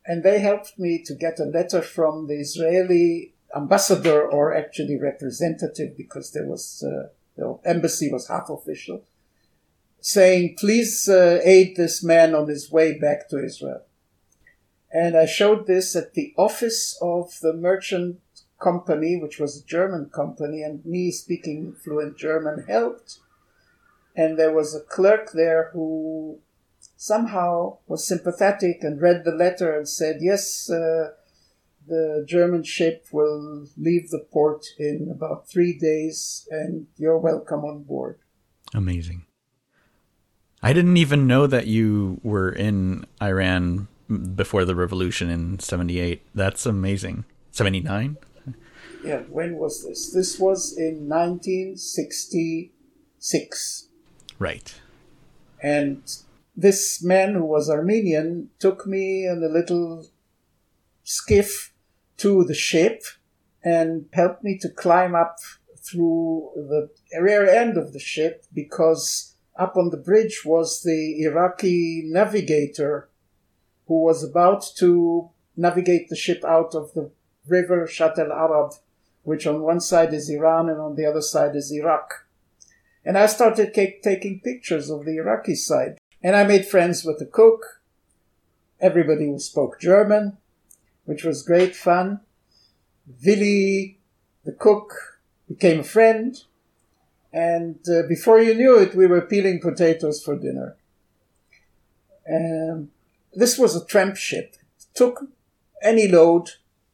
and 0.04 0.22
they 0.22 0.40
helped 0.40 0.78
me 0.78 1.02
to 1.04 1.14
get 1.14 1.38
a 1.38 1.44
letter 1.44 1.82
from 1.82 2.26
the 2.26 2.34
Israeli 2.34 3.34
ambassador, 3.54 4.28
or 4.28 4.54
actually 4.54 4.98
representative, 4.98 5.96
because 5.96 6.32
there 6.32 6.46
was 6.46 6.82
uh, 6.82 7.08
the 7.36 7.58
embassy 7.64 8.10
was 8.10 8.28
half 8.28 8.50
official 8.50 9.02
saying, 10.01 10.57
please 10.59 11.09
uh, 11.09 11.40
aid 11.44 11.76
this 11.76 12.03
man 12.03 12.34
on 12.34 12.49
his 12.49 12.70
way 12.70 12.99
back 12.99 13.28
to 13.28 13.44
Israel. 13.44 13.82
And 14.90 15.16
I 15.16 15.26
showed 15.26 15.66
this 15.66 15.94
at 15.94 16.14
the 16.14 16.32
office 16.36 16.99
of 17.03 17.38
the 17.42 17.53
merchant 17.53 18.20
company, 18.61 19.18
which 19.20 19.38
was 19.38 19.57
a 19.57 19.66
German 19.66 20.11
company, 20.11 20.62
and 20.62 20.84
me 20.84 21.11
speaking 21.11 21.74
fluent 21.74 22.16
German 22.16 22.64
helped. 22.66 23.18
And 24.16 24.38
there 24.38 24.53
was 24.53 24.74
a 24.74 24.80
clerk 24.80 25.32
there 25.32 25.70
who 25.72 26.38
somehow 26.96 27.78
was 27.86 28.07
sympathetic 28.07 28.78
and 28.82 29.01
read 29.01 29.24
the 29.24 29.32
letter 29.32 29.76
and 29.76 29.88
said, 29.88 30.18
yes, 30.20 30.68
uh, 30.70 31.11
the 31.86 32.24
German 32.26 32.64
ship 32.64 33.07
will 33.12 33.66
leave 33.76 34.11
the 34.11 34.24
port 34.32 34.66
in 34.78 35.09
about 35.11 35.49
three 35.49 35.78
days 35.78 36.46
and 36.51 36.86
you're 36.96 37.18
welcome 37.18 37.61
on 37.61 37.84
board. 37.84 38.18
Amazing. 38.74 39.24
I 40.62 40.72
didn't 40.72 40.96
even 40.96 41.26
know 41.26 41.46
that 41.46 41.66
you 41.66 42.20
were 42.22 42.50
in 42.50 43.04
Iran 43.22 43.88
before 44.34 44.64
the 44.64 44.74
revolution 44.74 45.28
in 45.30 45.61
78. 45.61 46.22
That's 46.34 46.66
amazing. 46.66 47.24
79? 47.52 48.16
Yeah, 49.04 49.20
when 49.28 49.54
was 49.56 49.84
this? 49.84 50.11
This 50.12 50.40
was 50.40 50.76
in 50.76 51.09
1966. 51.09 53.88
Right. 54.38 54.74
And 55.62 56.02
this 56.56 57.00
man 57.02 57.34
who 57.34 57.44
was 57.44 57.68
Armenian 57.70 58.50
took 58.59 58.86
me 58.86 59.26
in 59.26 59.44
a 59.44 59.48
little 59.48 60.09
skiff 61.04 61.72
to 62.16 62.42
the 62.44 62.54
ship 62.54 63.02
and 63.62 64.09
helped 64.12 64.42
me 64.42 64.59
to 64.59 64.68
climb 64.68 65.14
up 65.14 65.36
through 65.76 66.50
the 66.56 66.90
rear 67.20 67.48
end 67.48 67.78
of 67.78 67.92
the 67.92 68.00
ship 68.00 68.44
because 68.52 69.36
up 69.59 69.76
on 69.76 69.90
the 69.90 69.96
bridge 69.96 70.42
was 70.44 70.82
the 70.82 71.22
Iraqi 71.22 72.02
navigator 72.06 73.09
who 73.86 74.02
was 74.02 74.22
about 74.22 74.64
to 74.76 75.30
navigate 75.56 76.09
the 76.09 76.16
ship 76.16 76.44
out 76.44 76.74
of 76.74 76.94
the 76.94 77.11
river 77.46 77.86
Shatt 77.86 78.18
al 78.18 78.32
Arab, 78.32 78.74
which 79.22 79.46
on 79.46 79.62
one 79.62 79.80
side 79.80 80.14
is 80.14 80.30
Iran 80.30 80.68
and 80.68 80.80
on 80.80 80.94
the 80.94 81.04
other 81.04 81.22
side 81.22 81.56
is 81.56 81.72
Iraq. 81.72 82.26
And 83.04 83.16
I 83.16 83.26
started 83.26 83.74
taking 83.74 84.40
pictures 84.40 84.90
of 84.90 85.04
the 85.04 85.16
Iraqi 85.16 85.54
side. 85.54 85.98
And 86.22 86.36
I 86.36 86.44
made 86.44 86.66
friends 86.66 87.04
with 87.04 87.18
the 87.18 87.26
cook, 87.26 87.80
everybody 88.80 89.26
who 89.26 89.38
spoke 89.38 89.80
German, 89.80 90.36
which 91.04 91.24
was 91.24 91.42
great 91.42 91.74
fun. 91.74 92.20
Willy, 93.24 93.98
the 94.44 94.52
cook, 94.52 95.18
became 95.48 95.80
a 95.80 95.84
friend. 95.84 96.36
And 97.32 97.78
uh, 97.88 98.02
before 98.08 98.40
you 98.40 98.54
knew 98.54 98.78
it, 98.78 98.94
we 98.94 99.06
were 99.06 99.20
peeling 99.20 99.60
potatoes 99.60 100.22
for 100.22 100.36
dinner. 100.36 100.76
And 102.24 102.90
this 103.34 103.58
was 103.58 103.76
a 103.76 103.84
tramp 103.84 104.16
ship. 104.16 104.56
It 104.78 104.86
took 104.94 105.26
any 105.82 106.08
load 106.08 106.50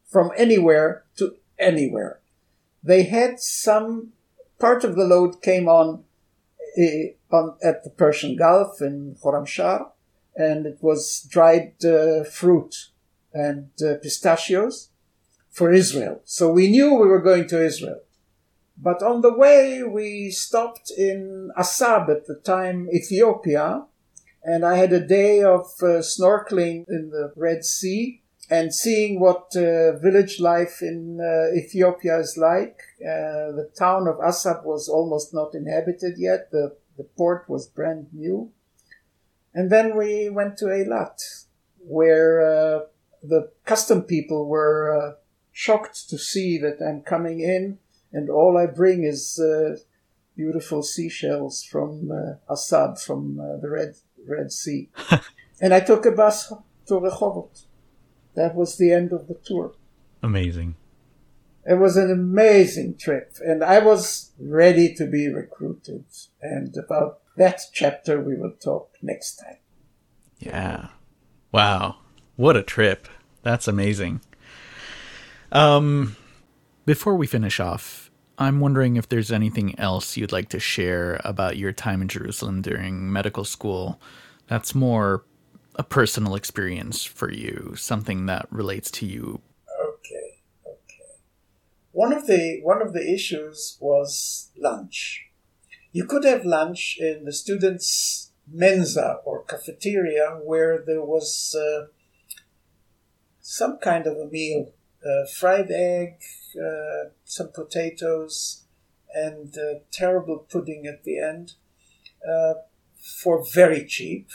from 0.08 0.30
anywhere 0.36 1.04
to 1.16 1.36
anywhere. 1.58 2.20
They 2.82 3.04
had 3.04 3.40
some 3.40 4.12
part 4.58 4.84
of 4.84 4.94
the 4.96 5.04
load 5.04 5.42
came 5.42 5.68
on, 5.68 6.04
uh, 6.78 7.36
on 7.36 7.56
at 7.62 7.82
the 7.84 7.90
Persian 7.90 8.36
Gulf 8.36 8.80
in 8.80 9.16
Khorramshahr, 9.22 9.90
and 10.36 10.66
it 10.66 10.78
was 10.80 11.26
dried 11.28 11.84
uh, 11.84 12.24
fruit 12.24 12.90
and 13.32 13.70
uh, 13.82 13.94
pistachios 14.02 14.90
for 15.50 15.72
Israel. 15.72 16.20
So 16.24 16.50
we 16.50 16.70
knew 16.70 16.94
we 16.94 17.08
were 17.08 17.22
going 17.22 17.48
to 17.48 17.64
Israel. 17.64 18.00
But 18.76 19.02
on 19.02 19.20
the 19.20 19.32
way, 19.32 19.82
we 19.82 20.30
stopped 20.30 20.90
in 20.90 21.50
Assab 21.56 22.08
at 22.08 22.26
the 22.26 22.34
time, 22.34 22.88
Ethiopia, 22.92 23.86
and 24.42 24.64
I 24.64 24.76
had 24.76 24.92
a 24.92 25.06
day 25.06 25.42
of 25.42 25.66
uh, 25.80 26.02
snorkeling 26.02 26.84
in 26.88 27.10
the 27.10 27.32
Red 27.36 27.64
Sea 27.64 28.20
and 28.50 28.74
seeing 28.74 29.20
what 29.20 29.56
uh, 29.56 29.96
village 29.98 30.38
life 30.38 30.82
in 30.82 31.18
uh, 31.18 31.56
Ethiopia 31.56 32.18
is 32.18 32.36
like. 32.36 32.78
Uh, 33.00 33.52
the 33.52 33.70
town 33.78 34.06
of 34.06 34.16
Assab 34.16 34.64
was 34.64 34.88
almost 34.88 35.32
not 35.32 35.54
inhabited 35.54 36.14
yet. 36.18 36.50
The, 36.50 36.76
the 36.98 37.04
port 37.04 37.48
was 37.48 37.66
brand 37.66 38.08
new. 38.12 38.50
And 39.54 39.70
then 39.70 39.96
we 39.96 40.28
went 40.28 40.58
to 40.58 40.66
Eilat, 40.66 41.46
where 41.78 42.42
uh, 42.42 42.80
the 43.22 43.50
custom 43.64 44.02
people 44.02 44.46
were 44.46 44.92
uh, 44.94 45.12
shocked 45.52 46.10
to 46.10 46.18
see 46.18 46.58
that 46.58 46.82
I'm 46.86 47.00
coming 47.00 47.40
in 47.40 47.78
and 48.14 48.30
all 48.30 48.56
I 48.56 48.66
bring 48.66 49.02
is 49.04 49.38
uh, 49.38 49.76
beautiful 50.36 50.82
seashells 50.82 51.64
from 51.64 52.10
uh, 52.10 52.52
Assab, 52.52 53.02
from 53.02 53.40
uh, 53.40 53.56
the 53.60 53.68
Red, 53.68 53.96
Red 54.26 54.52
Sea. 54.52 54.88
and 55.60 55.74
I 55.74 55.80
took 55.80 56.06
a 56.06 56.12
bus 56.12 56.52
to 56.86 56.94
Rehovot. 56.94 57.64
That 58.36 58.54
was 58.54 58.78
the 58.78 58.92
end 58.92 59.12
of 59.12 59.26
the 59.26 59.34
tour. 59.34 59.74
Amazing. 60.22 60.76
It 61.66 61.74
was 61.74 61.96
an 61.96 62.10
amazing 62.10 62.98
trip, 62.98 63.36
and 63.40 63.64
I 63.64 63.80
was 63.80 64.32
ready 64.38 64.94
to 64.94 65.06
be 65.06 65.28
recruited. 65.28 66.04
And 66.40 66.76
about 66.76 67.20
that 67.36 67.62
chapter, 67.72 68.20
we 68.20 68.36
will 68.36 68.52
talk 68.52 68.90
next 69.02 69.36
time. 69.36 69.58
Yeah. 70.38 70.88
Wow. 71.52 71.96
What 72.36 72.56
a 72.56 72.62
trip. 72.62 73.08
That's 73.42 73.66
amazing. 73.66 74.20
Um, 75.52 76.16
before 76.84 77.14
we 77.14 77.26
finish 77.26 77.60
off, 77.60 78.03
I'm 78.36 78.60
wondering 78.60 78.96
if 78.96 79.08
there's 79.08 79.30
anything 79.30 79.78
else 79.78 80.16
you'd 80.16 80.32
like 80.32 80.48
to 80.50 80.58
share 80.58 81.20
about 81.24 81.56
your 81.56 81.72
time 81.72 82.02
in 82.02 82.08
Jerusalem 82.08 82.62
during 82.62 83.12
medical 83.12 83.44
school 83.44 84.00
that's 84.46 84.74
more 84.74 85.24
a 85.76 85.82
personal 85.82 86.34
experience 86.34 87.04
for 87.04 87.30
you, 87.30 87.74
something 87.76 88.26
that 88.26 88.46
relates 88.50 88.90
to 88.92 89.06
you. 89.06 89.40
Okay, 89.84 90.40
okay. 90.66 91.04
One 91.92 92.12
of 92.12 92.26
the 92.26 92.60
one 92.62 92.82
of 92.82 92.92
the 92.92 93.12
issues 93.12 93.76
was 93.80 94.50
lunch. 94.56 95.26
You 95.92 96.04
could 96.06 96.24
have 96.24 96.44
lunch 96.44 96.96
in 97.00 97.24
the 97.24 97.32
students' 97.32 98.32
mensa 98.50 99.20
or 99.24 99.44
cafeteria 99.44 100.40
where 100.42 100.82
there 100.84 101.02
was 101.02 101.56
uh, 101.58 101.86
some 103.40 103.78
kind 103.78 104.06
of 104.06 104.16
a 104.16 104.26
meal 104.26 104.72
fried 105.32 105.70
egg, 105.70 106.16
uh, 106.56 107.10
some 107.24 107.50
potatoes, 107.52 108.62
and 109.14 109.56
uh, 109.56 109.80
terrible 109.90 110.38
pudding 110.38 110.86
at 110.86 111.04
the 111.04 111.18
end 111.18 111.52
uh, 112.28 112.54
for 112.98 113.44
very 113.44 113.84
cheap. 113.84 114.30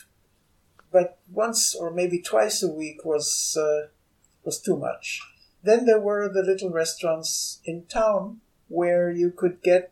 But 0.92 1.20
once 1.32 1.76
or 1.76 1.92
maybe 1.92 2.22
twice 2.22 2.64
a 2.64 2.72
week 2.72 3.06
was 3.06 3.58
uh, 3.60 3.90
was 4.44 4.62
too 4.62 4.78
much. 4.78 5.22
Then 5.62 5.86
there 5.86 6.00
were 6.00 6.30
the 6.30 6.42
little 6.42 6.70
restaurants 6.70 7.60
in 7.66 7.86
town 7.86 8.42
where 8.70 9.12
you 9.12 9.32
could 9.32 9.62
get 9.62 9.92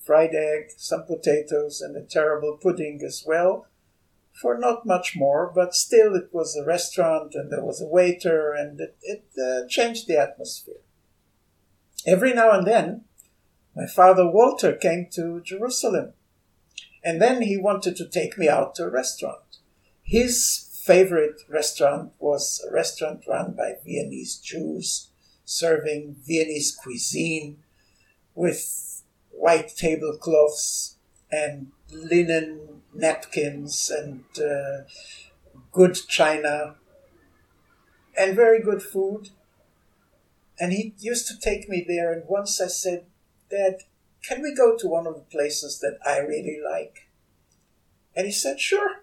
fried 0.00 0.34
egg, 0.34 0.70
some 0.76 1.04
potatoes, 1.04 1.80
and 1.80 1.96
a 1.96 2.02
terrible 2.02 2.56
pudding 2.60 3.00
as 3.04 3.24
well 3.26 3.66
for 4.34 4.58
not 4.58 4.84
much 4.84 5.14
more, 5.16 5.50
but 5.54 5.74
still 5.74 6.14
it 6.14 6.28
was 6.32 6.56
a 6.56 6.64
restaurant 6.64 7.34
and 7.34 7.50
there 7.50 7.64
was 7.64 7.80
a 7.80 7.86
waiter 7.86 8.52
and 8.52 8.80
it, 8.80 8.96
it 9.02 9.24
uh, 9.40 9.66
changed 9.68 10.06
the 10.06 10.18
atmosphere. 10.18 10.80
Every 12.06 12.34
now 12.34 12.50
and 12.50 12.66
then, 12.66 13.04
my 13.74 13.86
father 13.86 14.28
Walter 14.28 14.74
came 14.74 15.06
to 15.12 15.40
Jerusalem 15.40 16.12
and 17.02 17.20
then 17.22 17.42
he 17.42 17.56
wanted 17.56 17.96
to 17.96 18.08
take 18.08 18.36
me 18.36 18.48
out 18.48 18.74
to 18.74 18.84
a 18.84 18.90
restaurant. 18.90 19.58
His 20.02 20.68
favorite 20.84 21.40
restaurant 21.48 22.12
was 22.18 22.64
a 22.68 22.72
restaurant 22.72 23.24
run 23.28 23.52
by 23.52 23.76
Viennese 23.84 24.36
Jews 24.36 25.10
serving 25.44 26.16
Viennese 26.26 26.74
cuisine 26.74 27.58
with 28.34 29.02
white 29.30 29.76
tablecloths 29.76 30.96
and 31.30 31.68
linen 31.90 32.73
napkins 32.94 33.90
and 33.90 34.24
uh, 34.38 34.84
good 35.72 35.94
china 36.08 36.76
and 38.16 38.36
very 38.36 38.62
good 38.62 38.82
food. 38.82 39.30
And 40.58 40.72
he 40.72 40.94
used 40.98 41.26
to 41.28 41.38
take 41.38 41.68
me 41.68 41.84
there. 41.86 42.12
And 42.12 42.22
once 42.28 42.60
I 42.60 42.68
said, 42.68 43.06
Dad, 43.50 43.82
can 44.22 44.40
we 44.40 44.54
go 44.54 44.76
to 44.76 44.88
one 44.88 45.06
of 45.06 45.14
the 45.14 45.20
places 45.22 45.80
that 45.80 45.98
I 46.06 46.18
really 46.18 46.60
like? 46.64 47.08
And 48.16 48.26
he 48.26 48.32
said, 48.32 48.60
Sure. 48.60 49.02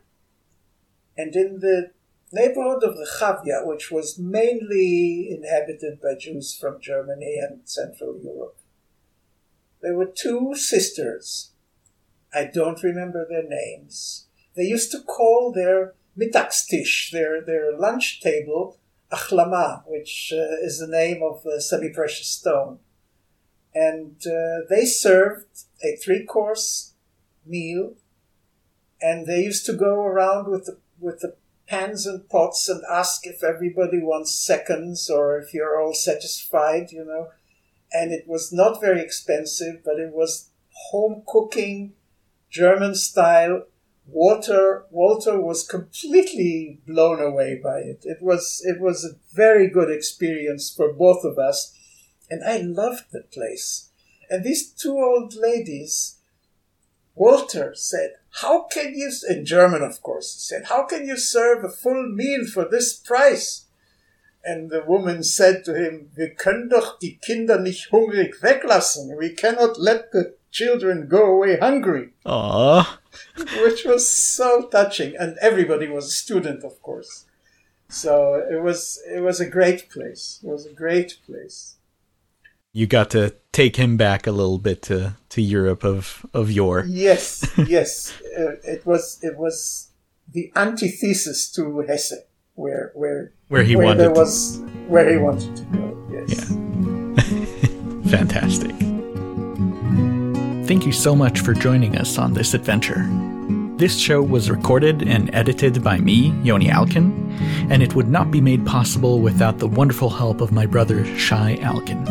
And 1.17 1.35
in 1.35 1.59
the 1.59 1.91
neighborhood 2.31 2.83
of 2.83 2.95
the 2.95 3.07
Chavia, 3.19 3.67
which 3.67 3.91
was 3.91 4.17
mainly 4.17 5.29
inhabited 5.29 5.99
by 6.01 6.15
Jews 6.17 6.55
from 6.55 6.79
Germany 6.79 7.37
and 7.37 7.59
Central 7.65 8.17
Europe, 8.23 8.57
there 9.81 9.95
were 9.95 10.05
two 10.05 10.55
sisters 10.55 11.51
I 12.34 12.49
don't 12.53 12.82
remember 12.84 13.25
their 13.27 13.47
names. 13.47 14.27
They 14.55 14.63
used 14.63 14.91
to 14.91 15.01
call 15.01 15.51
their 15.51 15.93
mittagstisch, 16.17 17.11
their, 17.11 17.41
their 17.41 17.77
lunch 17.77 18.21
table, 18.21 18.77
achlama, 19.11 19.84
which 19.86 20.34
uh, 20.34 20.65
is 20.65 20.79
the 20.79 20.88
name 20.88 21.21
of 21.23 21.45
a 21.45 21.61
semi-precious 21.61 22.27
stone. 22.27 22.79
And 23.73 24.15
uh, 24.25 24.65
they 24.69 24.86
served 24.86 25.63
a 25.84 25.95
three-course 25.95 26.93
meal, 27.45 27.93
and 29.01 29.25
they 29.25 29.43
used 29.43 29.65
to 29.65 29.73
go 29.73 30.01
around 30.01 30.49
with 30.49 30.65
the, 30.65 30.77
with 30.99 31.19
the 31.21 31.36
pans 31.67 32.05
and 32.05 32.27
pots 32.29 32.67
and 32.67 32.84
ask 32.89 33.25
if 33.25 33.43
everybody 33.43 33.99
wants 34.01 34.34
seconds 34.34 35.09
or 35.09 35.38
if 35.39 35.53
you're 35.53 35.82
all 35.82 35.93
satisfied, 35.93 36.91
you 36.91 37.03
know. 37.05 37.29
And 37.93 38.11
it 38.11 38.27
was 38.27 38.51
not 38.51 38.82
very 38.82 39.01
expensive, 39.01 39.84
but 39.84 39.99
it 39.99 40.13
was 40.13 40.49
home 40.91 41.23
cooking 41.25 41.93
German 42.52 42.95
style. 42.95 43.64
Walter 44.06 44.84
Walter 44.91 45.39
was 45.39 45.66
completely 45.66 46.82
blown 46.86 47.22
away 47.22 47.56
by 47.56 47.80
it. 47.80 48.02
It 48.04 48.22
was 48.22 48.62
it 48.66 48.82
was 48.82 49.06
a 49.06 49.18
very 49.34 49.70
good 49.70 49.89
experience 49.89 50.70
for 50.70 50.91
both 50.91 51.24
of 51.24 51.39
us, 51.39 51.74
and 52.30 52.43
I 52.43 52.58
loved 52.58 53.06
the 53.12 53.22
place. 53.22 53.89
And 54.30 54.43
these 54.43 54.70
two 54.70 54.97
old 54.97 55.34
ladies, 55.34 56.18
Walter 57.16 57.74
said, 57.74 58.16
"How 58.41 58.64
can 58.64 58.95
you?" 58.95 59.12
In 59.30 59.45
German, 59.45 59.82
of 59.82 60.02
course, 60.02 60.34
he 60.34 60.39
said, 60.41 60.66
"How 60.66 60.84
can 60.84 61.08
you 61.08 61.16
serve 61.16 61.64
a 61.64 61.70
full 61.70 62.10
meal 62.10 62.45
for 62.45 62.68
this 62.68 62.93
price?" 62.93 63.66
And 64.43 64.72
the 64.72 64.84
woman 64.84 65.24
said 65.24 65.64
to 65.66 65.74
him, 65.74 66.12
"Wir 66.16 66.34
können 66.36 66.70
doch 66.70 66.99
die 66.99 67.20
Kinder 67.26 67.60
nicht 67.60 67.91
hungrig 67.91 68.41
weglassen. 68.41 69.16
We 69.16 69.36
cannot 69.36 69.80
let 69.80 70.12
the 70.12 70.36
children 70.52 71.08
go 71.08 71.26
away 71.26 71.58
hungry. 71.58 72.10
Aww. 72.26 72.86
Which 73.64 73.84
was 73.86 74.08
so 74.08 74.68
touching. 74.68 75.16
And 75.18 75.38
everybody 75.41 75.88
was 75.88 76.06
a 76.08 76.12
student, 76.12 76.64
of 76.64 76.82
course. 76.82 77.26
So 77.89 78.36
it 78.36 78.62
was 78.62 79.02
it 79.14 79.22
was 79.22 79.39
a 79.41 79.49
great 79.49 79.89
place. 79.89 80.39
It 80.43 80.47
was 80.47 80.66
a 80.66 80.74
great 80.74 81.18
place. 81.26 81.76
You 82.74 82.88
got 82.88 83.10
to 83.10 83.36
take 83.52 83.76
him 83.76 83.97
back 83.97 84.26
a 84.26 84.32
little 84.32 84.58
bit 84.58 84.82
to, 84.84 85.18
to 85.30 85.41
Europe 85.41 85.84
of, 85.84 86.26
of 86.34 86.49
yore. 86.49 86.86
Yes, 86.88 87.45
yes. 87.68 88.14
Uh, 88.38 88.56
it 88.64 88.86
was 88.86 89.20
it 89.22 89.38
was 89.38 89.89
the 90.32 90.54
antithesis 90.56 91.52
to 91.52 91.80
Hesse, 91.82 92.14
where 92.56 92.91
where 92.95 93.34
where 93.49 93.64
he 93.64 93.76
where 93.76 93.88
wanted 93.88 94.16
was 94.16 94.62
where 94.88 95.12
he 95.12 95.18
wanted 95.18 95.54
to 95.58 95.64
go. 95.64 96.08
Yes. 96.14 96.49
Yeah. 96.49 98.10
Fantastic. 98.10 98.90
Thank 100.72 100.86
you 100.86 100.93
so 100.93 101.17
much 101.17 101.41
for 101.41 101.53
joining 101.53 101.97
us 101.97 102.17
on 102.17 102.32
this 102.32 102.53
adventure. 102.53 103.05
This 103.76 103.99
show 103.99 104.24
was 104.24 104.49
recorded 104.49 105.05
and 105.05 105.30
edited 105.36 105.84
by 105.84 105.97
me, 105.97 106.34
Yoni 106.43 106.72
Alkan, 106.72 107.11
and 107.69 107.84
it 107.84 107.93
would 107.93 108.07
not 108.07 108.32
be 108.32 108.39
made 108.39 108.65
possible 108.65 109.19
without 109.19 109.59
the 109.59 109.67
wonderful 109.67 110.09
help 110.09 110.39
of 110.39 110.53
my 110.53 110.65
brother, 110.65 111.03
Shai 111.17 111.57
Alkan. 111.57 112.05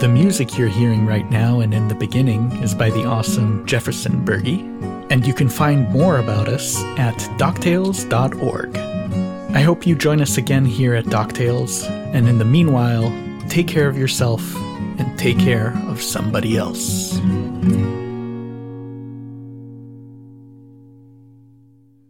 The 0.00 0.08
music 0.08 0.58
you're 0.58 0.66
hearing 0.66 1.06
right 1.06 1.30
now 1.30 1.60
and 1.60 1.72
in 1.72 1.86
the 1.86 1.94
beginning 1.94 2.50
is 2.60 2.74
by 2.74 2.90
the 2.90 3.04
awesome 3.04 3.64
Jefferson 3.66 4.24
Berge, 4.24 4.58
and 5.12 5.24
you 5.24 5.32
can 5.32 5.48
find 5.48 5.88
more 5.90 6.18
about 6.18 6.48
us 6.48 6.82
at 6.98 7.14
doctales.org. 7.38 8.76
I 9.56 9.60
hope 9.60 9.86
you 9.86 9.94
join 9.94 10.20
us 10.20 10.38
again 10.38 10.64
here 10.64 10.96
at 10.96 11.04
Doctales, 11.04 11.88
and 12.12 12.28
in 12.28 12.38
the 12.38 12.44
meanwhile, 12.44 13.12
take 13.48 13.68
care 13.68 13.88
of 13.88 13.96
yourself 13.96 14.42
and 14.98 15.16
take 15.16 15.38
care 15.38 15.72
of 15.86 16.02
somebody 16.02 16.56
else. 16.56 17.20